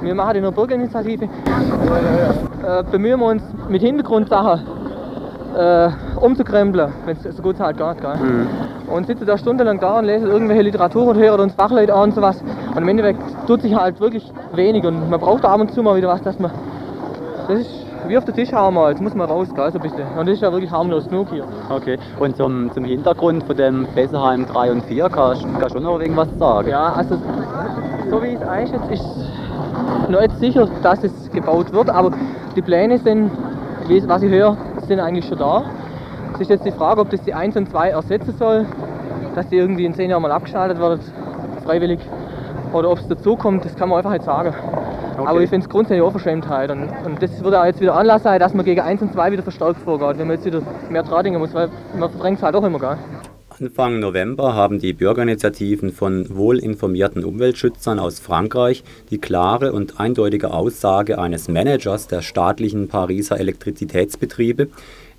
wir 0.00 0.14
machen 0.14 0.36
in 0.36 0.42
der 0.42 0.50
Bürgerinitiative, 0.50 1.24
äh, 1.24 2.82
bemühen 2.90 3.20
wir 3.20 3.26
uns 3.26 3.42
mit 3.68 3.82
Hintergrundsachen 3.82 4.66
äh, 5.56 5.90
umzukrempeln, 6.20 6.92
wenn 7.04 7.16
es 7.16 7.36
so 7.36 7.42
gut 7.42 7.60
halt 7.60 7.76
geht. 7.76 8.00
Gell? 8.00 8.16
Mhm 8.16 8.75
und 8.88 9.06
sitze 9.06 9.24
da 9.24 9.36
stundenlang 9.38 9.80
da 9.80 9.98
und 9.98 10.04
lese 10.04 10.26
irgendwelche 10.26 10.62
Literatur 10.62 11.08
und 11.08 11.16
höre 11.16 11.38
uns 11.40 11.54
Fachleute 11.54 11.94
an 11.94 12.04
und 12.04 12.14
sowas. 12.14 12.42
Und 12.74 12.82
im 12.82 12.88
Endeffekt 12.88 13.20
tut 13.46 13.62
sich 13.62 13.74
halt 13.74 14.00
wirklich 14.00 14.30
wenig 14.52 14.84
und 14.84 15.10
man 15.10 15.20
braucht 15.20 15.44
da 15.44 15.48
ab 15.48 15.60
und 15.60 15.72
zu 15.72 15.82
mal 15.82 15.96
wieder 15.96 16.08
was, 16.08 16.22
dass 16.22 16.38
man. 16.38 16.50
Das 17.48 17.60
ist 17.60 17.86
wie 18.08 18.16
auf 18.16 18.24
den 18.24 18.34
Tisch 18.34 18.52
hauen 18.52 18.74
mal, 18.74 18.90
jetzt 18.90 19.00
muss 19.00 19.14
man 19.14 19.28
raus, 19.28 19.48
gell, 19.54 19.70
so 19.72 19.78
ein 19.78 19.82
bisschen. 19.82 20.06
Und 20.16 20.26
das 20.26 20.36
ist 20.36 20.42
ja 20.42 20.52
wirklich 20.52 20.70
harmlos 20.70 21.08
genug 21.08 21.28
hier. 21.30 21.44
Okay, 21.68 21.98
und 22.20 22.36
zum, 22.36 22.70
zum 22.72 22.84
Hintergrund 22.84 23.44
von 23.44 23.56
dem 23.56 23.86
Besserheim 23.94 24.46
3 24.46 24.72
und 24.72 24.84
4 24.84 25.08
kannst 25.08 25.44
du 25.44 25.68
schon 25.70 25.82
noch 25.82 26.00
irgendwas 26.00 26.28
sagen? 26.38 26.68
Ja, 26.68 26.92
also 26.92 27.16
so 28.10 28.22
wie 28.22 28.28
ich 28.28 28.34
es 28.34 28.42
einschätze, 28.42 28.92
ist 28.92 29.04
noch 30.08 30.20
nicht 30.20 30.38
sicher, 30.38 30.68
dass 30.82 31.02
es 31.02 31.30
gebaut 31.32 31.72
wird, 31.72 31.90
aber 31.90 32.12
die 32.54 32.62
Pläne 32.62 32.98
sind, 32.98 33.30
was 34.06 34.22
ich 34.22 34.30
höre, 34.30 34.56
sind 34.86 35.00
eigentlich 35.00 35.26
schon 35.26 35.38
da. 35.38 35.64
Es 36.36 36.42
ist 36.42 36.50
jetzt 36.50 36.66
die 36.66 36.70
Frage, 36.70 37.00
ob 37.00 37.08
das 37.08 37.22
die 37.22 37.32
1 37.32 37.56
und 37.56 37.70
2 37.70 37.88
ersetzen 37.88 38.34
soll, 38.38 38.66
dass 39.34 39.48
die 39.48 39.56
irgendwie 39.56 39.86
in 39.86 39.94
10 39.94 40.10
Jahren 40.10 40.20
mal 40.20 40.30
abgeschaltet 40.30 40.78
wird, 40.78 41.00
freiwillig. 41.64 41.98
Oder 42.74 42.90
ob 42.90 42.98
es 42.98 43.08
dazu 43.08 43.36
kommt, 43.36 43.64
das 43.64 43.74
kann 43.74 43.88
man 43.88 43.96
einfach 43.96 44.12
nicht 44.12 44.24
sagen. 44.24 44.52
Okay. 45.14 45.26
Aber 45.26 45.40
ich 45.40 45.48
finde 45.48 45.64
es 45.64 45.70
grundsätzlich 45.70 46.02
auch 46.02 46.10
Verschämtheit. 46.10 46.70
Und, 46.70 46.90
und 47.06 47.22
das 47.22 47.42
würde 47.42 47.58
auch 47.58 47.64
jetzt 47.64 47.80
wieder 47.80 47.94
Anlass 47.94 48.22
sein, 48.22 48.38
dass 48.38 48.52
man 48.52 48.66
gegen 48.66 48.82
1 48.82 49.00
und 49.00 49.14
2 49.14 49.32
wieder 49.32 49.42
verstärkt 49.42 49.80
vorgeht, 49.80 50.18
wenn 50.18 50.26
man 50.26 50.36
jetzt 50.36 50.44
wieder 50.44 50.60
mehr 50.90 51.04
Tradinger 51.04 51.38
muss, 51.38 51.54
weil 51.54 51.70
man 51.98 52.10
verdrängt 52.10 52.36
es 52.36 52.42
halt 52.42 52.54
auch 52.54 52.64
immer, 52.64 52.80
gell? 52.80 52.98
Anfang 53.58 54.00
November 54.00 54.52
haben 54.52 54.78
die 54.78 54.92
Bürgerinitiativen 54.92 55.90
von 55.90 56.26
wohlinformierten 56.36 57.24
Umweltschützern 57.24 57.98
aus 57.98 58.20
Frankreich 58.20 58.84
die 59.08 59.16
klare 59.16 59.72
und 59.72 59.98
eindeutige 59.98 60.52
Aussage 60.52 61.18
eines 61.18 61.48
Managers 61.48 62.08
der 62.08 62.20
staatlichen 62.20 62.88
Pariser 62.88 63.40
Elektrizitätsbetriebe 63.40 64.68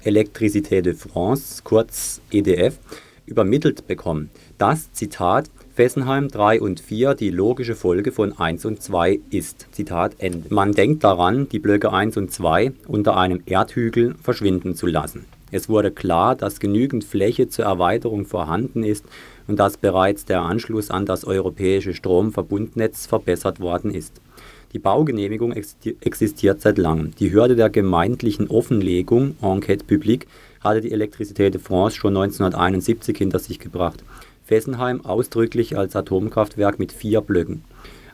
Électricité 0.03 0.81
de 0.81 0.93
France, 0.93 1.61
kurz 1.63 2.21
EDF, 2.31 2.79
übermittelt 3.25 3.87
bekommen, 3.87 4.29
dass, 4.57 4.91
Zitat, 4.93 5.49
Fessenheim 5.73 6.29
3 6.29 6.61
und 6.61 6.79
4 6.79 7.13
die 7.13 7.29
logische 7.29 7.75
Folge 7.75 8.11
von 8.11 8.37
1 8.37 8.65
und 8.65 8.81
2 8.81 9.19
ist. 9.29 9.67
Zitat 9.71 10.15
Ende. 10.17 10.51
Man 10.53 10.71
denkt 10.71 11.03
daran, 11.03 11.47
die 11.49 11.59
Blöcke 11.59 11.93
1 11.93 12.17
und 12.17 12.31
2 12.31 12.71
unter 12.87 13.15
einem 13.17 13.43
Erdhügel 13.45 14.15
verschwinden 14.21 14.75
zu 14.75 14.87
lassen. 14.87 15.25
Es 15.51 15.69
wurde 15.69 15.91
klar, 15.91 16.35
dass 16.35 16.59
genügend 16.59 17.03
Fläche 17.03 17.47
zur 17.47 17.65
Erweiterung 17.65 18.25
vorhanden 18.25 18.83
ist 18.83 19.05
und 19.47 19.59
dass 19.59 19.77
bereits 19.77 20.25
der 20.25 20.41
Anschluss 20.41 20.89
an 20.89 21.05
das 21.05 21.23
europäische 21.25 21.93
Stromverbundnetz 21.93 23.05
verbessert 23.05 23.59
worden 23.59 23.93
ist. 23.93 24.19
Die 24.77 24.83
Baugenehmigung 24.83 25.53
existiert 25.53 26.61
seit 26.61 26.77
langem. 26.77 27.09
Die 27.19 27.33
Hürde 27.33 27.55
der 27.55 27.71
gemeindlichen 27.71 28.47
Offenlegung 28.47 29.35
(Enquête 29.41 29.87
publique) 29.87 30.27
hatte 30.59 30.81
die 30.81 30.93
Électricité 30.93 31.49
de 31.49 31.59
France 31.59 31.95
schon 31.95 32.15
1971 32.15 33.17
hinter 33.17 33.39
sich 33.39 33.57
gebracht, 33.57 34.03
Fessenheim 34.45 35.03
ausdrücklich 35.03 35.75
als 35.75 35.95
Atomkraftwerk 35.95 36.77
mit 36.77 36.91
vier 36.91 37.21
Blöcken. 37.21 37.63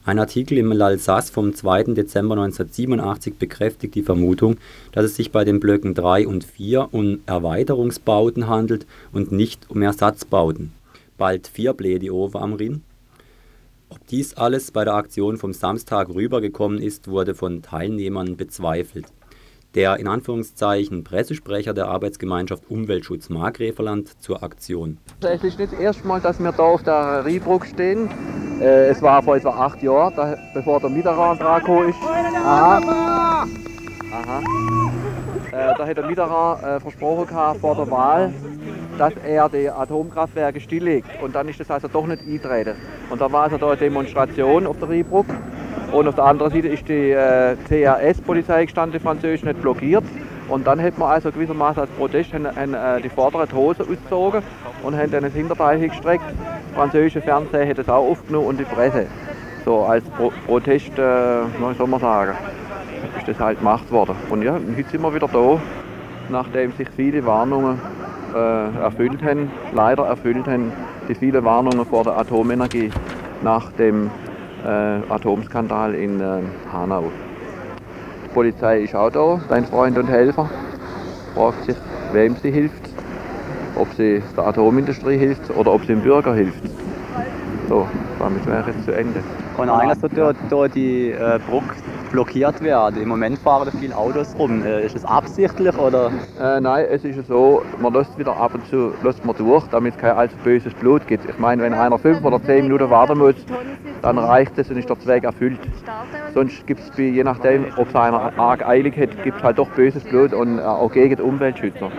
Ein 0.06 0.20
Artikel 0.20 0.58
im 0.58 0.72
L'Alsace 0.72 1.34
vom 1.34 1.54
2. 1.54 1.96
Dezember 1.96 2.36
1987 2.36 3.34
bekräftigt 3.34 3.96
die 3.96 4.02
Vermutung, 4.02 4.56
dass 4.94 5.04
es 5.04 5.18
sich 5.18 5.34
bei 5.34 5.44
den 5.44 5.60
Blöcken 5.60 5.94
3 5.94 6.26
und 6.30 6.46
4 6.46 6.88
um 6.94 7.20
Erweiterungsbauten 7.26 8.48
handelt 8.48 8.88
und 9.12 9.34
nicht 9.34 9.70
um 9.70 9.82
Ersatzbauten. 9.82 10.72
Bald 11.18 11.46
vier 11.48 11.74
Blädi 11.74 12.10
over 12.10 12.42
am 12.42 12.54
Rhin 12.54 12.84
dies 14.10 14.36
alles 14.36 14.72
bei 14.72 14.84
der 14.84 14.96
Aktion 14.96 15.38
vom 15.38 15.54
Samstag 15.54 16.10
rübergekommen 16.10 16.80
ist, 16.80 17.08
wurde 17.08 17.36
von 17.36 17.62
Teilnehmern 17.62 18.38
bezweifelt. 18.38 19.06
Der 19.76 19.98
in 19.98 20.08
Anführungszeichen 20.08 21.04
Pressesprecher 21.04 21.74
der 21.74 21.88
Arbeitsgemeinschaft 21.88 22.70
Umweltschutz 22.70 23.30
Markgräferland 23.30 24.22
zur 24.22 24.44
Aktion. 24.44 25.00
Es 25.22 25.44
ist 25.44 25.58
nicht 25.58 25.74
das 25.74 25.80
erste 25.80 26.08
Mal, 26.08 26.22
dass 26.22 26.40
wir 26.40 26.52
da 26.52 26.64
auf 26.64 26.84
der 26.84 27.26
Riebrück 27.26 27.66
stehen. 27.66 28.08
Äh, 28.62 28.90
es 28.90 29.02
war 29.02 29.24
vor 29.24 29.36
etwa 29.36 29.50
acht 29.50 29.82
Jahren, 29.82 30.38
bevor 30.54 30.80
der 30.80 30.90
Mitterrand 30.90 31.42
dran 31.42 31.90
ist. 31.90 31.98
Aha. 32.04 33.48
Aha. 34.12 34.42
Äh, 35.52 35.74
da 35.78 35.88
hat 35.88 35.98
der 35.98 36.06
Mitterrand 36.06 36.64
äh, 36.64 36.80
versprochen 36.80 37.28
gehabt, 37.28 37.60
vor 37.60 37.76
der 37.76 37.90
Wahl, 37.90 38.34
dass 38.98 39.14
er 39.26 39.50
die 39.50 39.70
Atomkraftwerke 39.70 40.60
stilllegt. 40.60 41.08
Und 41.22 41.36
dann 41.36 41.48
ist 41.48 41.60
das 41.60 41.70
also 41.72 41.88
doch 41.88 42.06
nicht 42.06 42.22
eingetreten. 42.22 42.76
Und 43.10 43.22
da 43.22 43.32
war 43.32 43.44
also 43.44 43.58
da 43.58 43.68
eine 43.68 43.78
Demonstration 43.78 44.68
auf 44.68 44.78
der 44.80 44.90
Riebrück. 44.90 45.28
Und 45.92 46.08
auf 46.08 46.16
der 46.16 46.24
anderen 46.24 46.52
Seite 46.52 46.68
ist 46.70 46.88
die 46.88 47.12
äh, 47.12 47.56
CRS-Polizei 47.68 48.66
gestanden, 48.66 48.98
die 48.98 49.04
französisch 49.04 49.44
nicht 49.44 49.62
blockiert. 49.62 50.04
Und 50.50 50.68
dann 50.68 50.82
hat 50.82 50.98
man 50.98 51.12
also 51.12 51.32
gewissermaßen 51.32 51.82
als 51.82 51.92
Protest 51.92 52.34
haben, 52.34 52.48
haben, 52.48 52.74
äh, 52.74 53.02
die 53.02 53.10
vorderen 53.10 53.52
Hosen 53.54 53.84
ausgezogen 53.84 54.44
und 54.84 54.98
haben 54.98 55.12
dann 55.12 55.24
das 55.24 55.34
Hinterteil 55.34 55.80
hingestreckt. 55.80 56.26
Das 56.26 56.76
französische 56.76 57.22
Fernsehen 57.22 57.70
hat 57.70 57.78
das 57.78 57.90
auch 57.90 58.10
aufgenommen 58.10 58.48
und 58.48 58.60
die 58.60 58.66
Presse. 58.66 59.08
So 59.66 59.84
als 59.84 60.04
Pro 60.04 60.32
Protest, 60.46 60.98
äh, 60.98 61.02
wie 61.02 61.76
soll 61.78 61.88
man 61.88 62.00
sagen, 62.00 62.34
ist 63.18 63.28
das 63.28 63.40
halt 63.40 63.60
gemacht 63.60 63.90
worden. 63.92 64.16
Und 64.30 64.42
ja, 64.42 64.54
heute 64.54 64.90
sind 64.90 65.02
wir 65.02 65.14
wieder 65.14 65.30
da, 65.32 65.62
nachdem 66.30 66.74
sich 66.74 66.90
viele 66.96 67.26
Warnungen 67.26 67.80
äh, 68.34 68.78
erfüllt 68.80 69.24
haben, 69.24 69.52
leider 69.74 70.06
erfüllt 70.06 70.48
haben, 70.48 70.72
die 71.08 71.16
vielen 71.16 71.44
Warnungen 71.44 71.86
vor 71.86 72.04
der 72.04 72.18
Atomenergie 72.18 72.90
nach 73.44 73.72
dem 73.74 74.10
äh, 74.66 74.68
Atomskandal 75.10 75.94
in 75.94 76.20
äh, 76.20 76.42
Hanau. 76.72 77.12
Die 78.26 78.30
Polizei 78.34 78.82
ist 78.82 78.96
auch 78.96 79.10
da, 79.10 79.40
dein 79.50 79.66
Freund 79.66 79.98
und 79.98 80.08
Helfer, 80.08 80.50
fragt 81.36 81.66
sich, 81.66 81.76
wem 82.12 82.36
sie 82.36 82.52
hilft, 82.52 82.90
ob 83.76 83.88
sie 83.94 84.22
der 84.38 84.48
Atomindustrie 84.48 85.18
hilft 85.18 85.50
oder 85.56 85.74
ob 85.74 85.82
sie 85.82 85.88
dem 85.88 86.02
Bürger 86.02 86.34
hilft. 86.34 86.64
So, 87.70 87.88
damit 88.20 88.46
wäre 88.46 88.72
jetzt 88.72 88.86
zu 88.86 88.92
Ende. 88.92 89.24
Und 89.58 89.70
eigentlich 89.70 90.00
sollte 90.00 90.16
dort, 90.16 90.38
dort 90.50 90.76
die 90.76 91.12
äh, 91.12 91.40
Brücke 91.50 91.76
blockiert 92.14 92.62
werden. 92.62 93.02
Im 93.02 93.10
Moment 93.10 93.40
fahren 93.40 93.68
da 93.70 93.78
viele 93.78 93.98
Autos 93.98 94.34
rum. 94.38 94.64
Äh, 94.64 94.86
ist 94.86 94.96
das 94.96 95.04
absichtlich 95.04 95.76
oder? 95.78 96.12
Äh, 96.40 96.62
nein, 96.62 96.86
es 96.90 97.04
ist 97.04 97.28
so, 97.28 97.64
man 97.82 97.92
lässt 97.92 98.18
wieder 98.18 98.38
ab 98.38 98.54
und 98.54 98.66
zu 98.68 98.94
lässt 99.04 99.26
man 99.26 99.36
durch, 99.36 99.66
damit 99.72 99.96
es 99.96 100.00
kein 100.00 100.16
allzu 100.16 100.38
böses 100.44 100.74
Blut 100.76 101.06
gibt. 101.08 101.28
Ich 101.28 101.40
meine, 101.40 101.64
wenn 101.64 101.74
einer 101.74 101.98
fünf 101.98 102.24
oder 102.24 102.42
zehn 102.42 102.66
Minuten 102.66 102.90
warten 102.90 103.18
muss, 103.18 103.36
dann 104.04 104.18
reicht 104.20 104.58
es 104.58 104.70
und 104.70 104.78
ist 104.78 104.90
der 104.90 105.00
Zweck 105.00 105.24
erfüllt. 105.24 105.60
Sonst 106.34 106.66
gibt 106.68 106.82
es, 106.82 106.98
je 106.98 107.24
nachdem, 107.24 107.66
ob 107.78 107.90
es 107.90 107.96
einer 107.96 108.38
arg 108.38 108.66
eilig 108.66 108.96
hat, 108.96 109.24
gibt 109.24 109.38
es 109.38 109.44
halt 109.44 109.58
doch 109.58 109.70
böses 109.72 110.04
Blut 110.04 110.34
und 110.34 110.60
äh, 110.60 110.62
auch 110.62 110.92
gegen 110.92 111.16
die 111.16 111.22
Umweltschützer. 111.22 111.92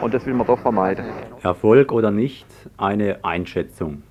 Und 0.00 0.14
das 0.14 0.24
will 0.26 0.34
man 0.34 0.46
doch 0.46 0.60
vermeiden. 0.60 1.06
Erfolg 1.42 1.90
oder 1.90 2.12
nicht, 2.12 2.46
eine 2.78 3.18
Einschätzung. 3.24 4.02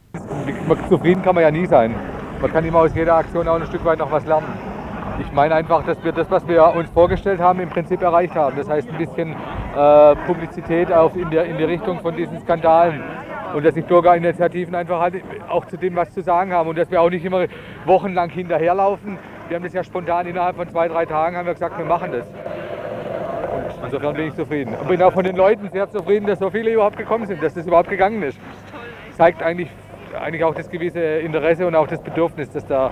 Zufrieden 0.89 1.21
kann 1.21 1.35
man 1.35 1.43
ja 1.43 1.51
nie 1.51 1.65
sein. 1.65 1.95
Man 2.41 2.51
kann 2.51 2.65
immer 2.65 2.79
aus 2.79 2.93
jeder 2.93 3.15
Aktion 3.15 3.47
auch 3.47 3.55
ein 3.55 3.65
Stück 3.67 3.85
weit 3.85 3.99
noch 3.99 4.11
was 4.11 4.25
lernen. 4.25 4.74
Ich 5.19 5.31
meine 5.31 5.55
einfach, 5.55 5.83
dass 5.83 6.03
wir 6.03 6.11
das, 6.11 6.29
was 6.29 6.47
wir 6.47 6.75
uns 6.75 6.89
vorgestellt 6.89 7.39
haben, 7.39 7.59
im 7.59 7.69
Prinzip 7.69 8.01
erreicht 8.01 8.35
haben. 8.35 8.57
Das 8.57 8.69
heißt 8.69 8.89
ein 8.89 8.97
bisschen 8.97 9.31
äh, 9.31 10.15
Publizität 10.27 10.91
auf 10.91 11.15
in, 11.15 11.29
der, 11.29 11.45
in 11.45 11.57
die 11.57 11.63
Richtung 11.63 11.99
von 11.99 12.15
diesen 12.15 12.39
Skandalen. 12.41 13.01
Und 13.53 13.65
dass 13.65 13.73
die 13.73 13.81
Bürgerinitiativen 13.81 14.75
einfach 14.75 14.99
halt 14.99 15.23
auch 15.47 15.65
zu 15.65 15.77
dem 15.77 15.95
was 15.95 16.13
zu 16.13 16.21
sagen 16.21 16.51
haben 16.51 16.67
und 16.67 16.77
dass 16.77 16.91
wir 16.91 17.01
auch 17.01 17.09
nicht 17.09 17.23
immer 17.23 17.45
wochenlang 17.85 18.29
hinterherlaufen. 18.29 19.17
Wir 19.47 19.55
haben 19.55 19.63
das 19.63 19.73
ja 19.73 19.83
spontan 19.83 20.27
innerhalb 20.27 20.57
von 20.57 20.67
zwei, 20.69 20.89
drei 20.89 21.05
Tagen 21.05 21.37
haben 21.37 21.45
wir 21.45 21.53
gesagt, 21.53 21.77
wir 21.77 21.85
machen 21.85 22.11
das. 22.11 22.27
Und 22.27 23.85
insofern 23.85 24.15
bin 24.15 24.27
ich 24.27 24.35
zufrieden. 24.35 24.75
Und 24.75 24.87
bin 24.89 25.01
auch 25.01 25.13
von 25.13 25.23
den 25.23 25.37
Leuten 25.37 25.69
sehr 25.69 25.89
zufrieden, 25.89 26.25
dass 26.25 26.39
so 26.39 26.49
viele 26.49 26.73
überhaupt 26.73 26.97
gekommen 26.97 27.25
sind, 27.27 27.41
dass 27.41 27.53
das 27.53 27.65
überhaupt 27.65 27.89
gegangen 27.89 28.21
ist. 28.23 28.37
Zeigt 29.11 29.41
eigentlich, 29.41 29.69
eigentlich 30.19 30.43
auch 30.43 30.55
das 30.55 30.69
gewisse 30.69 30.99
Interesse 30.99 31.65
und 31.65 31.75
auch 31.75 31.87
das 31.87 32.01
Bedürfnis, 32.01 32.49
das 32.51 32.65
da, 32.65 32.91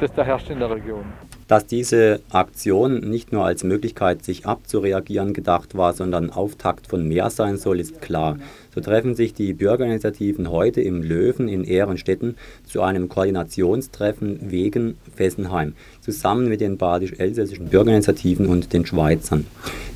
das 0.00 0.12
da 0.12 0.24
herrscht 0.24 0.50
in 0.50 0.58
der 0.58 0.70
Region. 0.70 1.06
Dass 1.48 1.64
diese 1.64 2.20
Aktion 2.30 3.08
nicht 3.08 3.32
nur 3.32 3.44
als 3.44 3.62
Möglichkeit, 3.62 4.24
sich 4.24 4.46
abzureagieren 4.46 5.32
gedacht 5.32 5.76
war, 5.76 5.92
sondern 5.92 6.30
Auftakt 6.30 6.88
von 6.88 7.06
mehr 7.06 7.30
sein 7.30 7.56
soll, 7.56 7.78
ist 7.78 8.02
klar. 8.02 8.36
So 8.74 8.80
treffen 8.80 9.14
sich 9.14 9.32
die 9.32 9.52
Bürgerinitiativen 9.52 10.50
heute 10.50 10.80
im 10.80 11.02
Löwen 11.02 11.48
in 11.48 11.62
Ehrenstetten 11.62 12.34
zu 12.66 12.82
einem 12.82 13.08
Koordinationstreffen 13.08 14.50
wegen 14.50 14.98
Fessenheim, 15.14 15.74
zusammen 16.00 16.48
mit 16.48 16.60
den 16.60 16.78
badisch-elsässischen 16.78 17.68
Bürgerinitiativen 17.68 18.46
und 18.46 18.72
den 18.72 18.84
Schweizern. 18.84 19.46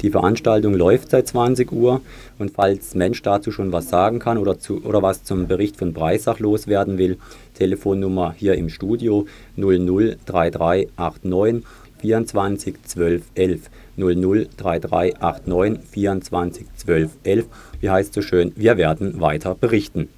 Die 0.03 0.11
Veranstaltung 0.11 0.73
läuft 0.73 1.11
seit 1.11 1.27
20 1.27 1.73
Uhr 1.73 2.01
und 2.39 2.53
falls 2.53 2.95
Mensch 2.95 3.21
dazu 3.23 3.51
schon 3.51 3.73
was 3.73 3.91
sagen 3.91 4.19
kann 4.19 4.39
oder, 4.39 4.59
zu, 4.59 4.83
oder 4.85 5.03
was 5.03 5.25
zum 5.25 5.47
Bericht 5.47 5.77
von 5.77 5.93
Breisach 5.93 6.39
loswerden 6.39 6.97
will, 6.97 7.19
Telefonnummer 7.61 8.35
hier 8.37 8.55
im 8.55 8.71
Studio 8.71 9.27
003389 9.59 11.67
24 11.99 12.83
12 12.83 13.23
11 13.35 13.71
003389 13.99 15.91
24 15.91 16.67
12 16.77 17.11
11. 17.23 17.47
Wie 17.81 17.91
heißt 17.91 18.15
so 18.15 18.23
schön, 18.23 18.53
wir 18.57 18.79
werden 18.79 19.21
weiter 19.21 19.55
berichten. 19.55 20.09